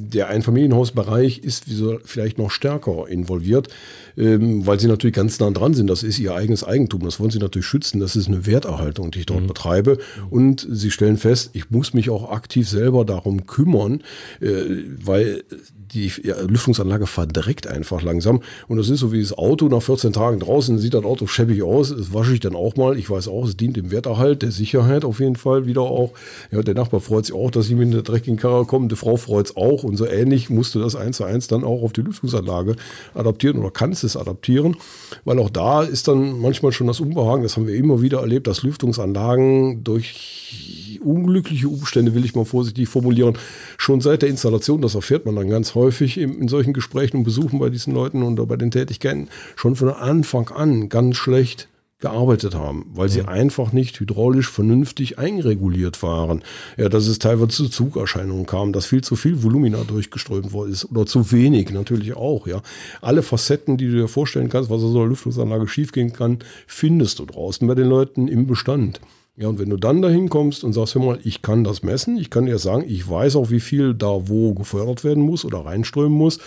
der 0.00 0.28
Einfamilienhausbereich 0.28 1.38
ist 1.38 1.64
vielleicht 2.04 2.38
noch 2.38 2.50
stärker 2.50 3.08
involviert, 3.08 3.68
ähm, 4.18 4.66
weil 4.66 4.80
sie 4.80 4.88
natürlich 4.88 5.14
ganz 5.14 5.38
nah 5.38 5.50
dran 5.50 5.74
sind. 5.74 5.88
Das 5.88 6.02
ist 6.02 6.18
ihr 6.18 6.34
eigenes 6.34 6.64
Eigentum. 6.64 7.00
Das 7.04 7.20
wollen 7.20 7.30
sie 7.30 7.38
natürlich 7.38 7.66
schützen. 7.66 8.00
Das 8.00 8.16
ist 8.16 8.28
eine 8.28 8.46
Werterhaltung, 8.46 9.10
die 9.10 9.20
ich 9.20 9.26
dort 9.26 9.42
mhm. 9.42 9.46
betreibe. 9.46 9.98
Und 10.28 10.66
sie 10.68 10.90
stellen 10.90 11.16
fest, 11.16 11.50
ich 11.52 11.70
muss 11.70 11.94
mich 11.94 12.10
auch 12.10 12.30
aktiv 12.30 12.68
selber 12.68 13.04
darum 13.04 13.46
kümmern, 13.46 14.02
äh, 14.40 14.64
weil 15.02 15.44
die 15.92 16.12
Lüftungsanlage 16.48 17.06
verdreckt 17.06 17.66
einfach 17.66 18.02
langsam. 18.02 18.40
Und 18.66 18.76
das 18.76 18.88
ist 18.88 19.00
so 19.00 19.12
wie 19.12 19.20
das 19.20 19.36
Auto 19.36 19.68
nach 19.68 19.82
14 19.82 20.12
Tagen 20.12 20.40
draußen, 20.40 20.78
sieht 20.78 20.94
das 20.94 21.04
Auto 21.04 21.26
schäbig 21.26 21.62
aus. 21.62 21.94
Das 21.96 22.12
wasche 22.12 22.34
ich 22.34 22.40
dann 22.40 22.56
auch 22.56 22.76
mal. 22.76 22.98
Ich 22.98 23.08
weiß 23.08 23.28
auch, 23.28 23.46
es 23.46 23.56
dient 23.56 23.76
dem 23.76 23.90
Werterhalt, 23.90 24.42
der 24.42 24.50
Sicherheit 24.50 25.04
auf 25.04 25.20
jeden 25.20 25.36
Fall 25.36 25.66
wieder 25.66 25.82
auch. 25.82 26.12
Ja, 26.50 26.62
der 26.62 26.74
Nachbar 26.74 27.00
freut 27.00 27.26
sich 27.26 27.34
auch, 27.34 27.50
dass 27.50 27.68
ich 27.68 27.76
mit 27.76 27.88
einer 27.88 28.02
dreckigen 28.02 28.38
Karre 28.38 28.66
komme. 28.66 28.88
Die 28.88 28.96
Frau 28.96 29.16
freut 29.16 29.46
es 29.46 29.56
auch. 29.56 29.84
Und 29.84 29.96
so 29.96 30.06
ähnlich 30.06 30.50
musst 30.50 30.74
du 30.74 30.80
das 30.80 30.96
eins 30.96 31.18
zu 31.18 31.24
eins 31.24 31.46
dann 31.46 31.64
auch 31.64 31.82
auf 31.82 31.92
die 31.92 32.02
Lüftungsanlage 32.02 32.76
adaptieren 33.14 33.58
oder 33.58 33.70
kannst 33.70 34.04
es 34.04 34.07
adaptieren. 34.16 34.76
Weil 35.24 35.38
auch 35.38 35.50
da 35.50 35.82
ist 35.82 36.08
dann 36.08 36.40
manchmal 36.40 36.72
schon 36.72 36.86
das 36.86 37.00
Unbehagen, 37.00 37.42
das 37.42 37.56
haben 37.56 37.66
wir 37.66 37.74
immer 37.74 38.00
wieder 38.02 38.20
erlebt, 38.20 38.46
dass 38.46 38.62
Lüftungsanlagen 38.62 39.84
durch 39.84 40.98
unglückliche 41.02 41.68
Umstände, 41.68 42.14
will 42.14 42.24
ich 42.24 42.34
mal 42.34 42.44
vorsichtig 42.44 42.88
formulieren, 42.88 43.38
schon 43.76 44.00
seit 44.00 44.22
der 44.22 44.28
Installation, 44.28 44.82
das 44.82 44.94
erfährt 44.94 45.26
man 45.26 45.36
dann 45.36 45.48
ganz 45.48 45.74
häufig 45.74 46.18
in, 46.18 46.40
in 46.40 46.48
solchen 46.48 46.72
Gesprächen 46.72 47.18
und 47.18 47.24
Besuchen 47.24 47.58
bei 47.58 47.70
diesen 47.70 47.94
Leuten 47.94 48.22
und 48.22 48.36
bei 48.48 48.56
den 48.56 48.70
Tätigkeiten, 48.70 49.28
schon 49.56 49.76
von 49.76 49.90
Anfang 49.90 50.48
an 50.48 50.88
ganz 50.88 51.16
schlecht 51.16 51.68
gearbeitet 52.00 52.54
haben, 52.54 52.86
weil 52.94 53.08
sie 53.08 53.22
einfach 53.22 53.72
nicht 53.72 53.98
hydraulisch 53.98 54.48
vernünftig 54.48 55.18
einreguliert 55.18 56.00
waren. 56.02 56.42
Ja, 56.76 56.88
dass 56.88 57.08
es 57.08 57.18
teilweise 57.18 57.48
zu 57.48 57.68
Zugerscheinungen 57.68 58.46
kam, 58.46 58.72
dass 58.72 58.86
viel 58.86 59.02
zu 59.02 59.16
viel 59.16 59.42
Volumina 59.42 59.82
durchgeströmt 59.82 60.52
worden 60.52 60.72
ist 60.72 60.84
oder 60.84 61.06
zu 61.06 61.32
wenig 61.32 61.70
natürlich 61.70 62.14
auch. 62.14 62.46
Ja, 62.46 62.62
alle 63.00 63.22
Facetten, 63.22 63.76
die 63.76 63.86
du 63.86 63.92
dir 63.92 64.08
vorstellen 64.08 64.48
kannst, 64.48 64.70
was 64.70 64.82
aus 64.82 64.92
so 64.92 65.00
einer 65.00 65.08
Lüftungsanlage 65.08 65.66
schiefgehen 65.66 66.12
kann, 66.12 66.38
findest 66.68 67.18
du 67.18 67.26
draußen 67.26 67.66
bei 67.66 67.74
den 67.74 67.88
Leuten 67.88 68.28
im 68.28 68.46
Bestand. 68.46 69.00
Ja, 69.40 69.46
und 69.46 69.60
wenn 69.60 69.70
du 69.70 69.76
dann 69.76 70.02
dahin 70.02 70.28
kommst 70.28 70.64
und 70.64 70.72
sagst, 70.72 70.96
hör 70.96 71.02
mal, 71.02 71.20
ich 71.22 71.42
kann 71.42 71.62
das 71.62 71.84
messen, 71.84 72.16
ich 72.18 72.28
kann 72.28 72.46
dir 72.46 72.58
sagen, 72.58 72.84
ich 72.88 73.08
weiß 73.08 73.36
auch, 73.36 73.50
wie 73.50 73.60
viel 73.60 73.94
da 73.94 74.28
wo 74.28 74.52
gefördert 74.52 75.04
werden 75.04 75.22
muss 75.22 75.44
oder 75.44 75.64
reinströmen 75.64 76.16
muss, 76.16 76.40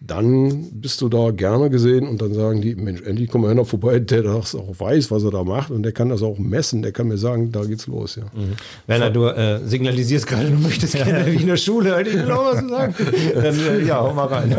dann 0.00 0.70
bist 0.72 1.00
du 1.00 1.08
da 1.08 1.30
gerne 1.30 1.70
gesehen 1.70 2.06
und 2.06 2.22
dann 2.22 2.32
sagen 2.32 2.60
die, 2.60 2.76
Mensch, 2.76 3.02
endlich 3.02 3.28
kommt 3.28 3.46
einer 3.46 3.64
vorbei, 3.64 3.98
der 3.98 4.22
das 4.22 4.54
auch 4.54 4.78
weiß, 4.78 5.10
was 5.10 5.24
er 5.24 5.32
da 5.32 5.42
macht 5.42 5.70
und 5.70 5.82
der 5.82 5.92
kann 5.92 6.08
das 6.08 6.22
auch 6.22 6.38
messen, 6.38 6.82
der 6.82 6.92
kann 6.92 7.08
mir 7.08 7.18
sagen, 7.18 7.50
da 7.50 7.64
geht's 7.64 7.88
los. 7.88 8.16
Ja. 8.16 8.24
Mhm. 8.24 8.52
Werner, 8.86 9.10
du 9.10 9.24
äh, 9.26 9.60
signalisierst 9.66 10.26
gerade, 10.26 10.50
du 10.50 10.58
möchtest 10.58 10.94
gerne 11.04 11.26
wie 11.26 11.36
in 11.36 11.46
der 11.48 11.56
Schule, 11.56 11.94
halt, 11.94 12.06
ich 12.06 12.14
will 12.14 12.30
auch 12.30 12.54
was 12.54 12.68
sagen. 12.68 12.94
Dann, 13.34 13.58
äh, 13.58 13.84
ja, 13.84 14.00
hau 14.00 14.12
mal 14.14 14.26
rein. 14.26 14.56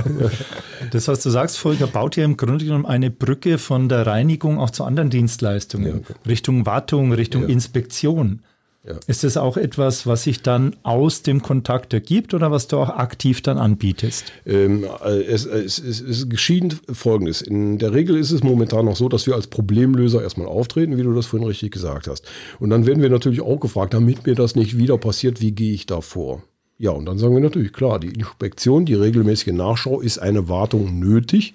Das, 0.91 1.07
was 1.07 1.23
du 1.23 1.29
sagst, 1.29 1.57
Volker, 1.57 1.87
baut 1.87 2.17
ja 2.17 2.25
im 2.25 2.35
Grunde 2.35 2.65
genommen 2.65 2.85
eine 2.85 3.09
Brücke 3.09 3.57
von 3.57 3.87
der 3.87 4.05
Reinigung 4.05 4.59
auch 4.59 4.71
zu 4.71 4.83
anderen 4.83 5.09
Dienstleistungen, 5.09 5.87
ja, 5.87 5.95
okay. 5.95 6.13
Richtung 6.27 6.65
Wartung, 6.65 7.13
Richtung 7.13 7.43
ja. 7.43 7.47
Inspektion. 7.49 8.41
Ja. 8.87 8.95
Ist 9.07 9.25
das 9.25 9.35
auch 9.35 9.57
etwas, 9.57 10.07
was 10.07 10.23
sich 10.23 10.41
dann 10.41 10.75
aus 10.83 11.21
dem 11.21 11.41
Kontakt 11.41 11.93
ergibt 11.93 12.33
oder 12.33 12.49
was 12.49 12.67
du 12.67 12.77
auch 12.77 12.89
aktiv 12.89 13.41
dann 13.41 13.57
anbietest? 13.57 14.31
Ähm, 14.45 14.85
äh, 15.03 15.21
es, 15.23 15.45
es, 15.45 15.79
es, 15.79 15.99
es 15.99 16.29
geschieht 16.29 16.77
Folgendes. 16.89 17.41
In 17.41 17.77
der 17.77 17.93
Regel 17.93 18.17
ist 18.17 18.31
es 18.31 18.41
momentan 18.41 18.85
noch 18.85 18.95
so, 18.95 19.09
dass 19.09 19.27
wir 19.27 19.35
als 19.35 19.47
Problemlöser 19.47 20.23
erstmal 20.23 20.47
auftreten, 20.47 20.97
wie 20.97 21.03
du 21.03 21.13
das 21.13 21.25
vorhin 21.25 21.47
richtig 21.47 21.71
gesagt 21.73 22.07
hast. 22.07 22.25
Und 22.59 22.69
dann 22.69 22.85
werden 22.85 23.03
wir 23.03 23.09
natürlich 23.09 23.41
auch 23.41 23.59
gefragt, 23.59 23.93
damit 23.93 24.25
mir 24.25 24.35
das 24.35 24.55
nicht 24.55 24.77
wieder 24.77 24.97
passiert, 24.97 25.41
wie 25.41 25.51
gehe 25.51 25.73
ich 25.73 25.85
da 25.85 25.99
vor? 25.99 26.41
Ja, 26.77 26.91
und 26.91 27.05
dann 27.05 27.17
sagen 27.17 27.33
wir 27.33 27.41
natürlich, 27.41 27.73
klar, 27.73 27.99
die 27.99 28.07
Inspektion, 28.07 28.85
die 28.85 28.93
regelmäßige 28.93 29.51
Nachschau 29.51 29.99
ist 29.99 30.19
eine 30.19 30.47
Wartung 30.47 30.97
nötig 30.99 31.53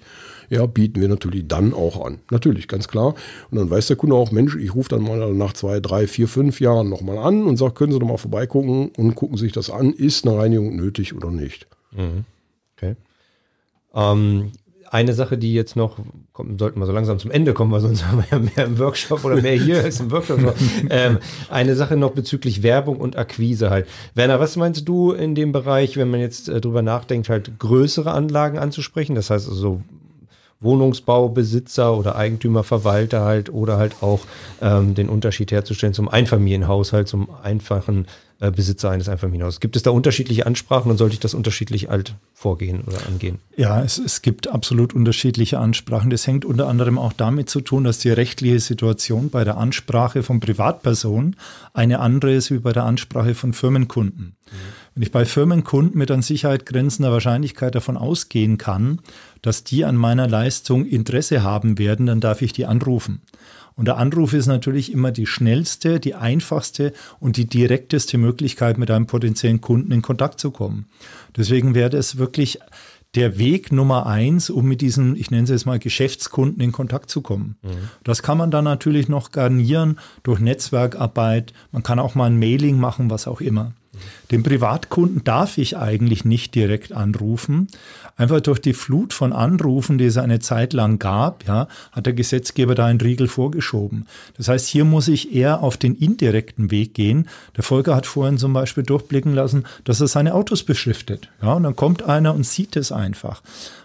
ja, 0.49 0.65
bieten 0.65 1.01
wir 1.01 1.07
natürlich 1.07 1.47
dann 1.47 1.73
auch 1.73 2.05
an. 2.05 2.19
Natürlich, 2.31 2.67
ganz 2.67 2.87
klar. 2.87 3.15
Und 3.51 3.57
dann 3.57 3.69
weiß 3.69 3.87
der 3.87 3.95
Kunde 3.95 4.15
auch, 4.15 4.31
Mensch, 4.31 4.55
ich 4.55 4.75
rufe 4.75 4.89
dann 4.89 5.03
mal 5.03 5.33
nach 5.33 5.53
zwei, 5.53 5.79
drei, 5.79 6.07
vier, 6.07 6.27
fünf 6.27 6.59
Jahren 6.59 6.89
nochmal 6.89 7.17
an 7.17 7.45
und 7.45 7.57
sage, 7.57 7.73
können 7.73 7.91
Sie 7.91 7.99
doch 7.99 8.07
mal 8.07 8.17
vorbeigucken 8.17 8.89
und 8.97 9.15
gucken 9.15 9.37
sich 9.37 9.51
das 9.51 9.69
an, 9.69 9.91
ist 9.91 10.27
eine 10.27 10.37
Reinigung 10.37 10.75
nötig 10.75 11.15
oder 11.15 11.31
nicht. 11.31 11.67
Mhm. 11.91 12.25
Okay. 12.75 12.95
Ähm, 13.93 14.51
eine 14.91 15.13
Sache, 15.13 15.37
die 15.37 15.53
jetzt 15.53 15.75
noch, 15.75 15.97
kommt, 16.31 16.59
sollten 16.59 16.79
wir 16.79 16.85
so 16.85 16.91
langsam 16.91 17.19
zum 17.19 17.31
Ende 17.31 17.53
kommen, 17.53 17.71
weil 17.71 17.81
sonst 17.81 18.05
haben 18.07 18.19
wir 18.19 18.37
ja 18.37 18.39
mehr 18.39 18.65
im 18.65 18.79
Workshop 18.79 19.23
oder 19.25 19.41
mehr 19.41 19.53
hier 19.53 19.83
als 19.83 19.99
im 19.99 20.11
Workshop. 20.11 20.55
ähm, 20.89 21.19
eine 21.49 21.75
Sache 21.75 21.97
noch 21.97 22.11
bezüglich 22.11 22.63
Werbung 22.63 22.97
und 22.97 23.17
Akquise 23.17 23.69
halt. 23.69 23.87
Werner, 24.13 24.39
was 24.39 24.55
meinst 24.55 24.87
du 24.87 25.11
in 25.11 25.35
dem 25.35 25.51
Bereich, 25.51 25.97
wenn 25.97 26.09
man 26.09 26.19
jetzt 26.19 26.49
äh, 26.49 26.61
drüber 26.61 26.81
nachdenkt, 26.81 27.29
halt 27.29 27.59
größere 27.59 28.11
Anlagen 28.11 28.57
anzusprechen? 28.57 29.15
Das 29.15 29.29
heißt 29.29 29.49
also 29.49 29.81
Wohnungsbaubesitzer 30.65 31.97
oder 31.97 32.17
Eigentümerverwalter 32.17 33.21
halt 33.21 33.49
oder 33.49 33.77
halt 33.77 34.01
auch 34.01 34.19
ähm, 34.61 34.95
den 34.95 35.07
Unterschied 35.07 35.51
herzustellen 35.53 35.93
zum 35.93 36.09
Einfamilienhaushalt, 36.09 37.07
zum 37.07 37.29
einfachen 37.41 38.05
äh, 38.41 38.51
Besitzer 38.51 38.89
eines 38.89 39.07
Einfamilienhauses. 39.07 39.61
Gibt 39.61 39.77
es 39.77 39.83
da 39.83 39.91
unterschiedliche 39.91 40.45
Ansprachen 40.45 40.91
und 40.91 40.97
sollte 40.97 41.13
ich 41.13 41.21
das 41.21 41.33
unterschiedlich 41.33 41.89
alt 41.89 42.15
vorgehen 42.33 42.81
oder 42.85 42.97
angehen? 43.07 43.39
Ja, 43.55 43.81
es, 43.81 43.97
es 43.97 44.21
gibt 44.21 44.49
absolut 44.49 44.93
unterschiedliche 44.93 45.59
Ansprachen. 45.59 46.09
Das 46.09 46.27
hängt 46.27 46.43
unter 46.43 46.67
anderem 46.67 46.97
auch 46.97 47.13
damit 47.13 47.49
zu 47.49 47.61
tun, 47.61 47.85
dass 47.85 47.99
die 47.99 48.09
rechtliche 48.09 48.59
Situation 48.59 49.29
bei 49.29 49.45
der 49.45 49.55
Ansprache 49.55 50.21
von 50.21 50.41
Privatpersonen 50.41 51.37
eine 51.73 51.99
andere 51.99 52.33
ist 52.33 52.51
wie 52.51 52.59
bei 52.59 52.73
der 52.73 52.83
Ansprache 52.83 53.35
von 53.35 53.53
Firmenkunden. 53.53 54.35
Mhm. 54.51 54.84
Wenn 54.95 55.03
ich 55.03 55.11
bei 55.11 55.25
Firmenkunden 55.25 55.97
mit 55.97 56.09
an 56.09 56.21
Sicherheit 56.21 56.65
grenzender 56.65 57.11
Wahrscheinlichkeit 57.11 57.75
davon 57.75 57.97
ausgehen 57.97 58.57
kann, 58.57 59.01
dass 59.41 59.65
die 59.65 59.83
an 59.83 59.97
meiner 59.97 60.25
Leistung 60.25 60.85
Interesse 60.85 61.43
haben 61.43 61.77
werden, 61.77 62.05
dann 62.05 62.21
darf 62.21 62.41
ich 62.41 62.53
die 62.53 62.65
anrufen. 62.65 63.21
Und 63.75 63.89
der 63.89 63.97
Anruf 63.97 64.31
ist 64.31 64.45
natürlich 64.45 64.93
immer 64.93 65.11
die 65.11 65.25
schnellste, 65.25 65.99
die 65.99 66.15
einfachste 66.15 66.93
und 67.19 67.35
die 67.35 67.45
direkteste 67.45 68.17
Möglichkeit, 68.17 68.77
mit 68.77 68.89
einem 68.89 69.05
potenziellen 69.05 69.59
Kunden 69.59 69.91
in 69.91 70.01
Kontakt 70.01 70.39
zu 70.39 70.51
kommen. 70.51 70.85
Deswegen 71.35 71.75
wäre 71.75 71.97
es 71.97 72.17
wirklich 72.17 72.59
der 73.15 73.37
Weg 73.37 73.73
Nummer 73.73 74.05
eins, 74.05 74.49
um 74.49 74.65
mit 74.65 74.79
diesen, 74.79 75.17
ich 75.17 75.29
nenne 75.29 75.43
es 75.43 75.49
jetzt 75.49 75.65
mal, 75.65 75.79
Geschäftskunden 75.79 76.61
in 76.61 76.71
Kontakt 76.71 77.09
zu 77.09 77.19
kommen. 77.21 77.57
Mhm. 77.63 77.89
Das 78.05 78.23
kann 78.23 78.37
man 78.37 78.49
dann 78.49 78.63
natürlich 78.63 79.09
noch 79.09 79.31
garnieren 79.31 79.99
durch 80.23 80.39
Netzwerkarbeit. 80.39 81.51
Man 81.73 81.83
kann 81.83 81.99
auch 81.99 82.15
mal 82.15 82.25
ein 82.27 82.39
Mailing 82.39 82.79
machen, 82.79 83.09
was 83.09 83.27
auch 83.27 83.41
immer. 83.41 83.73
Den 84.31 84.43
Privatkunden 84.43 85.23
darf 85.23 85.57
ich 85.57 85.77
eigentlich 85.77 86.25
nicht 86.25 86.55
direkt 86.55 86.91
anrufen. 86.91 87.67
Einfach 88.17 88.39
durch 88.41 88.59
die 88.59 88.73
Flut 88.73 89.13
von 89.13 89.33
Anrufen, 89.33 89.97
die 89.97 90.05
es 90.05 90.17
eine 90.17 90.39
Zeit 90.39 90.73
lang 90.73 90.99
gab, 90.99 91.45
ja, 91.47 91.67
hat 91.91 92.05
der 92.05 92.13
Gesetzgeber 92.13 92.73
da 92.75 92.85
einen 92.85 93.01
Riegel 93.01 93.27
vorgeschoben. 93.27 94.07
Das 94.37 94.47
heißt, 94.47 94.67
hier 94.67 94.85
muss 94.85 95.07
ich 95.07 95.33
eher 95.33 95.61
auf 95.61 95.77
den 95.77 95.95
indirekten 95.95 96.71
Weg 96.71 96.93
gehen. 96.93 97.27
Der 97.57 97.63
Volker 97.63 97.95
hat 97.95 98.05
vorhin 98.05 98.37
zum 98.37 98.53
Beispiel 98.53 98.83
durchblicken 98.83 99.33
lassen, 99.33 99.65
dass 99.83 100.01
er 100.01 100.07
seine 100.07 100.33
Autos 100.33 100.63
beschriftet. 100.63 101.29
Ja, 101.41 101.53
und 101.53 101.63
dann 101.63 101.75
kommt 101.75 102.03
einer 102.03 102.33
und 102.33 102.45
sieht 102.45 102.75
es 102.75 102.91
einfach. 102.91 103.41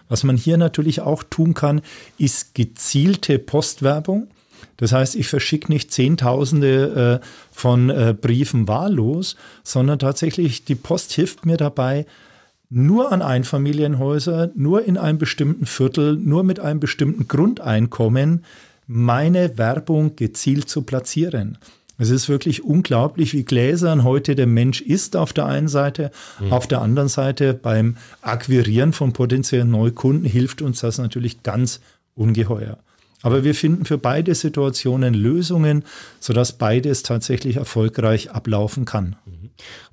Was 0.07 0.23
man 0.23 0.37
hier 0.37 0.57
natürlich 0.57 1.01
auch 1.01 1.23
tun 1.23 1.53
kann, 1.53 1.81
ist 2.17 2.53
gezielte 2.55 3.39
Postwerbung. 3.39 4.27
Das 4.77 4.91
heißt, 4.91 5.15
ich 5.15 5.27
verschicke 5.27 5.71
nicht 5.71 5.91
Zehntausende 5.91 7.21
äh, 7.21 7.25
von 7.51 7.89
äh, 7.89 8.15
Briefen 8.19 8.67
wahllos, 8.67 9.35
sondern 9.63 9.99
tatsächlich 9.99 10.65
die 10.65 10.75
Post 10.75 11.13
hilft 11.13 11.45
mir 11.45 11.57
dabei, 11.57 12.05
nur 12.69 13.11
an 13.11 13.21
Einfamilienhäuser, 13.21 14.51
nur 14.55 14.85
in 14.85 14.97
einem 14.97 15.17
bestimmten 15.17 15.65
Viertel, 15.65 16.15
nur 16.15 16.43
mit 16.43 16.59
einem 16.59 16.79
bestimmten 16.79 17.27
Grundeinkommen 17.27 18.45
meine 18.87 19.57
Werbung 19.57 20.15
gezielt 20.15 20.69
zu 20.69 20.81
platzieren. 20.83 21.57
Es 21.97 22.09
ist 22.09 22.29
wirklich 22.29 22.63
unglaublich, 22.63 23.33
wie 23.33 23.43
gläsern 23.43 24.03
heute 24.03 24.33
der 24.33 24.47
Mensch 24.47 24.81
ist 24.81 25.15
auf 25.15 25.33
der 25.33 25.45
einen 25.45 25.67
Seite. 25.67 26.09
Mhm. 26.39 26.51
Auf 26.51 26.65
der 26.65 26.81
anderen 26.81 27.09
Seite 27.09 27.53
beim 27.53 27.95
Akquirieren 28.21 28.91
von 28.91 29.13
potenziellen 29.13 29.69
Neukunden 29.69 30.25
hilft 30.25 30.63
uns 30.63 30.79
das 30.79 30.97
natürlich 30.97 31.43
ganz 31.43 31.79
ungeheuer. 32.15 32.79
Aber 33.21 33.43
wir 33.43 33.55
finden 33.55 33.85
für 33.85 33.97
beide 33.97 34.33
Situationen 34.35 35.13
Lösungen, 35.13 35.83
sodass 36.19 36.53
beides 36.53 37.03
tatsächlich 37.03 37.57
erfolgreich 37.57 38.31
ablaufen 38.31 38.85
kann. 38.85 39.15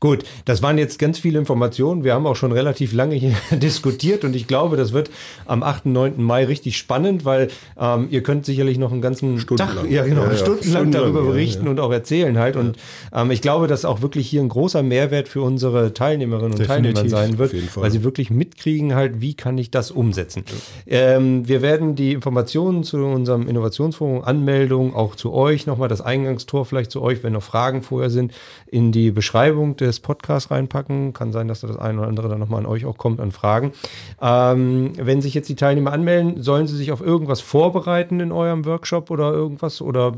Gut, 0.00 0.24
das 0.44 0.62
waren 0.62 0.78
jetzt 0.78 1.00
ganz 1.00 1.18
viele 1.18 1.40
Informationen. 1.40 2.04
Wir 2.04 2.14
haben 2.14 2.26
auch 2.26 2.36
schon 2.36 2.52
relativ 2.52 2.92
lange 2.92 3.16
hier 3.16 3.34
diskutiert 3.50 4.24
und 4.24 4.36
ich 4.36 4.46
glaube, 4.46 4.76
das 4.76 4.92
wird 4.92 5.10
am 5.44 5.64
8. 5.64 5.86
9. 5.86 6.22
Mai 6.22 6.44
richtig 6.44 6.76
spannend, 6.76 7.24
weil 7.24 7.48
ähm, 7.76 8.06
ihr 8.10 8.22
könnt 8.22 8.46
sicherlich 8.46 8.78
noch 8.78 8.92
einen 8.92 9.02
ganzen 9.02 9.40
stundenlang. 9.40 9.76
Tag, 9.76 9.90
ja 9.90 10.04
genau, 10.04 10.24
ja, 10.24 10.32
ja. 10.32 10.36
stundenlang 10.36 10.92
darüber 10.92 11.20
ja, 11.22 11.26
berichten 11.30 11.66
und 11.66 11.80
auch 11.80 11.90
erzählen 11.90 12.38
halt. 12.38 12.54
Und 12.54 12.76
ähm, 13.12 13.32
ich 13.32 13.42
glaube, 13.42 13.66
dass 13.66 13.84
auch 13.84 14.00
wirklich 14.00 14.28
hier 14.28 14.40
ein 14.40 14.48
großer 14.48 14.84
Mehrwert 14.84 15.26
für 15.26 15.42
unsere 15.42 15.92
Teilnehmerinnen 15.92 16.52
und 16.52 16.60
Definitiv, 16.60 16.94
Teilnehmer 16.94 17.08
sein 17.08 17.38
wird, 17.38 17.54
weil 17.76 17.90
sie 17.90 18.04
wirklich 18.04 18.30
mitkriegen 18.30 18.94
halt, 18.94 19.20
wie 19.20 19.34
kann 19.34 19.58
ich 19.58 19.72
das 19.72 19.90
umsetzen. 19.90 20.44
Ähm, 20.86 21.48
wir 21.48 21.60
werden 21.60 21.96
die 21.96 22.12
Informationen 22.12 22.84
zu 22.84 22.98
unserem 22.98 23.48
Innovationsforum, 23.48 24.22
Anmeldung 24.22 24.94
auch 24.94 25.16
zu 25.16 25.32
euch 25.32 25.66
nochmal, 25.66 25.88
das 25.88 26.00
Eingangstor 26.00 26.64
vielleicht 26.64 26.92
zu 26.92 27.02
euch, 27.02 27.24
wenn 27.24 27.32
noch 27.32 27.42
Fragen 27.42 27.82
vorher 27.82 28.10
sind, 28.10 28.32
in 28.70 28.92
die 28.92 29.10
Beschreibung 29.10 29.57
Beschreibung 29.58 29.76
des 29.76 30.00
Podcasts 30.00 30.50
reinpacken. 30.50 31.12
Kann 31.12 31.32
sein, 31.32 31.48
dass 31.48 31.60
da 31.60 31.66
das 31.66 31.76
eine 31.76 31.98
oder 31.98 32.08
andere 32.08 32.28
dann 32.28 32.38
nochmal 32.38 32.60
an 32.60 32.66
euch 32.66 32.86
auch 32.86 32.96
kommt, 32.96 33.20
an 33.20 33.32
Fragen. 33.32 33.72
Ähm, 34.20 34.92
wenn 34.96 35.20
sich 35.20 35.34
jetzt 35.34 35.48
die 35.48 35.56
Teilnehmer 35.56 35.92
anmelden, 35.92 36.42
sollen 36.42 36.66
sie 36.66 36.76
sich 36.76 36.92
auf 36.92 37.00
irgendwas 37.00 37.40
vorbereiten 37.40 38.20
in 38.20 38.32
eurem 38.32 38.64
Workshop 38.64 39.10
oder 39.10 39.32
irgendwas? 39.32 39.80
Oder 39.82 40.14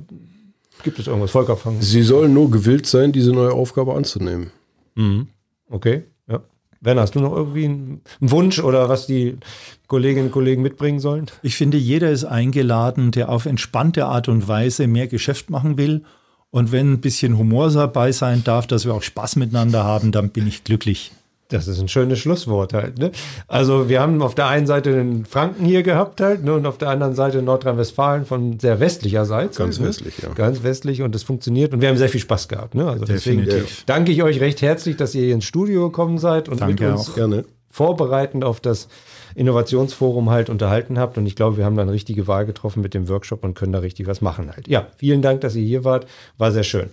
gibt 0.83 0.99
es 0.99 1.07
irgendwas? 1.07 1.31
Volker, 1.31 1.57
fangen. 1.57 1.81
Sie 1.81 2.03
sollen 2.03 2.35
nur 2.35 2.51
gewillt 2.51 2.87
sein, 2.87 3.13
diese 3.13 3.33
neue 3.33 3.53
Aufgabe 3.53 3.95
anzunehmen. 3.95 4.51
Mhm. 4.95 5.29
Okay, 5.71 6.05
ja. 6.29 6.41
Werner, 6.81 7.03
hast 7.03 7.15
du 7.15 7.21
noch 7.21 7.35
irgendwie 7.35 7.67
einen 7.67 8.01
Wunsch 8.21 8.59
oder 8.59 8.89
was 8.89 9.07
die 9.07 9.39
Kolleginnen 9.87 10.27
und 10.27 10.33
Kollegen 10.33 10.63
mitbringen 10.63 10.99
sollen? 10.99 11.27
Ich 11.43 11.57
finde, 11.57 11.77
jeder 11.77 12.11
ist 12.11 12.25
eingeladen, 12.25 13.11
der 13.11 13.29
auf 13.29 13.47
entspannte 13.47 14.07
Art 14.07 14.29
und 14.29 14.49
Weise 14.49 14.87
mehr 14.87 15.07
Geschäft 15.07 15.51
machen 15.51 15.79
will 15.79 16.05
und 16.51 16.73
wenn 16.73 16.95
ein 16.95 17.01
bisschen 17.01 17.39
Humor 17.39 17.71
dabei 17.71 18.13
sein 18.13 18.43
darf, 18.45 18.67
dass 18.67 18.85
wir 18.85 18.95
auch 18.95 19.03
Spaß 19.03 19.37
miteinander 19.37 19.85
haben, 19.85 20.13
dann 20.13 20.31
bin 20.31 20.47
ich 20.47 20.65
glücklich. 20.65 21.13
Das 21.51 21.67
ist 21.67 21.81
ein 21.81 21.89
schönes 21.89 22.21
Schlusswort 22.21 22.73
halt. 22.73 22.99
Ne? 22.99 23.11
Also 23.49 23.89
wir 23.89 24.01
haben 24.01 24.23
auf 24.23 24.37
der 24.37 24.47
einen 24.47 24.67
Seite 24.67 24.93
den 24.93 25.25
Franken 25.25 25.65
hier 25.65 25.83
gehabt 25.83 26.21
halt 26.21 26.45
ne? 26.45 26.55
und 26.55 26.65
auf 26.65 26.79
der 26.79 26.89
anderen 26.89 27.15
Seite 27.15 27.43
Nordrhein-Westfalen 27.43 28.25
von 28.25 28.61
sehr 28.61 28.79
westlicher 28.79 29.25
Seite. 29.25 29.59
Ganz 29.59 29.79
halt, 29.79 29.89
westlich, 29.89 30.19
ja. 30.23 30.29
Ganz 30.33 30.63
westlich 30.63 31.03
und 31.03 31.15
es 31.15 31.25
funktioniert 31.25 31.75
und 31.75 31.81
wir 31.81 31.89
haben 31.89 31.97
sehr 31.97 32.09
viel 32.09 32.21
Spaß 32.21 32.47
gehabt. 32.47 32.77
Ne? 32.77 32.89
Also 32.89 33.05
deswegen 33.05 33.49
danke 33.87 34.13
ich 34.13 34.23
euch 34.23 34.41
recht 34.41 34.63
herzlich, 34.63 34.97
dass 34.97 35.15
ihr 35.15 35.25
hier 35.25 35.35
ins 35.35 35.45
Studio 35.45 35.89
gekommen 35.89 36.19
seid 36.19 36.49
und 36.49 36.61
danke 36.61 36.85
mit 36.85 36.93
uns 36.93 37.11
auch. 37.11 37.43
Vorbereitend 37.73 38.45
auf 38.45 38.61
das 38.61 38.89
Innovationsforum 39.35 40.31
halt 40.31 40.51
unterhalten 40.51 40.99
habt. 40.99 41.19
Und 41.19 41.27
ich 41.27 41.37
glaube, 41.37 41.57
wir 41.57 41.65
haben 41.65 41.77
dann 41.77 41.89
richtige 41.89 42.27
Wahl 42.27 42.47
getroffen 42.47 42.83
mit 42.83 42.95
dem 42.95 43.09
Workshop 43.09 43.45
und 43.45 43.55
können 43.55 43.73
da 43.73 43.81
richtig 43.81 44.07
was 44.07 44.21
machen 44.21 44.51
halt. 44.51 44.69
Ja, 44.69 44.87
vielen 44.97 45.23
Dank, 45.23 45.41
dass 45.41 45.55
ihr 45.55 45.65
hier 45.65 45.85
wart. 45.85 46.07
War 46.39 46.53
sehr 46.53 46.65
schön. 46.65 46.91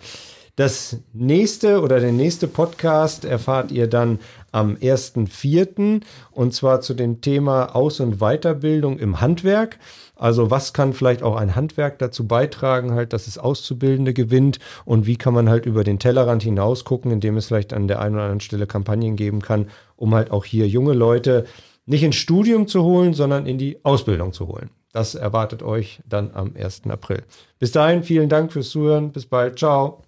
Das 0.57 0.97
nächste 1.13 1.81
oder 1.81 1.99
der 1.99 2.11
nächste 2.11 2.47
Podcast 2.47 3.25
erfahrt 3.25 3.71
ihr 3.71 3.85
dann 3.85 4.17
am 4.51 4.73
1.4. 4.73 6.01
und 6.31 6.53
zwar 6.55 6.81
zu 6.81 6.95
dem 6.95 7.21
Thema 7.21 7.75
Aus- 7.75 7.99
und 7.99 8.17
Weiterbildung 8.17 8.97
im 8.97 9.21
Handwerk. 9.21 9.77
Also 10.15 10.49
was 10.49 10.73
kann 10.73 10.93
vielleicht 10.93 11.21
auch 11.21 11.35
ein 11.35 11.55
Handwerk 11.55 11.99
dazu 11.99 12.25
beitragen, 12.25 12.93
halt, 12.93 13.13
dass 13.13 13.27
es 13.27 13.37
Auszubildende 13.37 14.13
gewinnt 14.13 14.57
und 14.83 15.05
wie 15.05 15.15
kann 15.15 15.35
man 15.35 15.47
halt 15.47 15.67
über 15.67 15.83
den 15.83 15.99
Tellerrand 15.99 16.41
hinaus 16.41 16.85
gucken, 16.85 17.11
indem 17.11 17.37
es 17.37 17.45
vielleicht 17.45 17.71
an 17.71 17.87
der 17.87 18.01
einen 18.01 18.15
oder 18.15 18.23
anderen 18.23 18.41
Stelle 18.41 18.65
Kampagnen 18.65 19.15
geben 19.15 19.43
kann, 19.43 19.67
um 19.95 20.15
halt 20.15 20.31
auch 20.31 20.43
hier 20.43 20.67
junge 20.67 20.93
Leute 20.93 21.45
nicht 21.87 22.03
ins 22.03 22.15
Studium 22.15 22.67
zu 22.67 22.83
holen, 22.83 23.13
sondern 23.13 23.45
in 23.45 23.57
die 23.57 23.83
Ausbildung 23.83 24.33
zu 24.33 24.47
holen. 24.47 24.69
Das 24.93 25.15
erwartet 25.15 25.63
euch 25.63 25.99
dann 26.07 26.31
am 26.33 26.53
1. 26.55 26.83
April. 26.89 27.23
Bis 27.59 27.71
dahin, 27.71 28.03
vielen 28.03 28.29
Dank 28.29 28.51
fürs 28.51 28.69
Zuhören. 28.69 29.11
Bis 29.11 29.25
bald. 29.25 29.57
Ciao. 29.57 30.03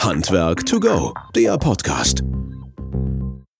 Handwerk 0.00 0.66
to 0.66 0.80
go, 0.80 1.14
der 1.34 1.56
Podcast. 1.58 2.22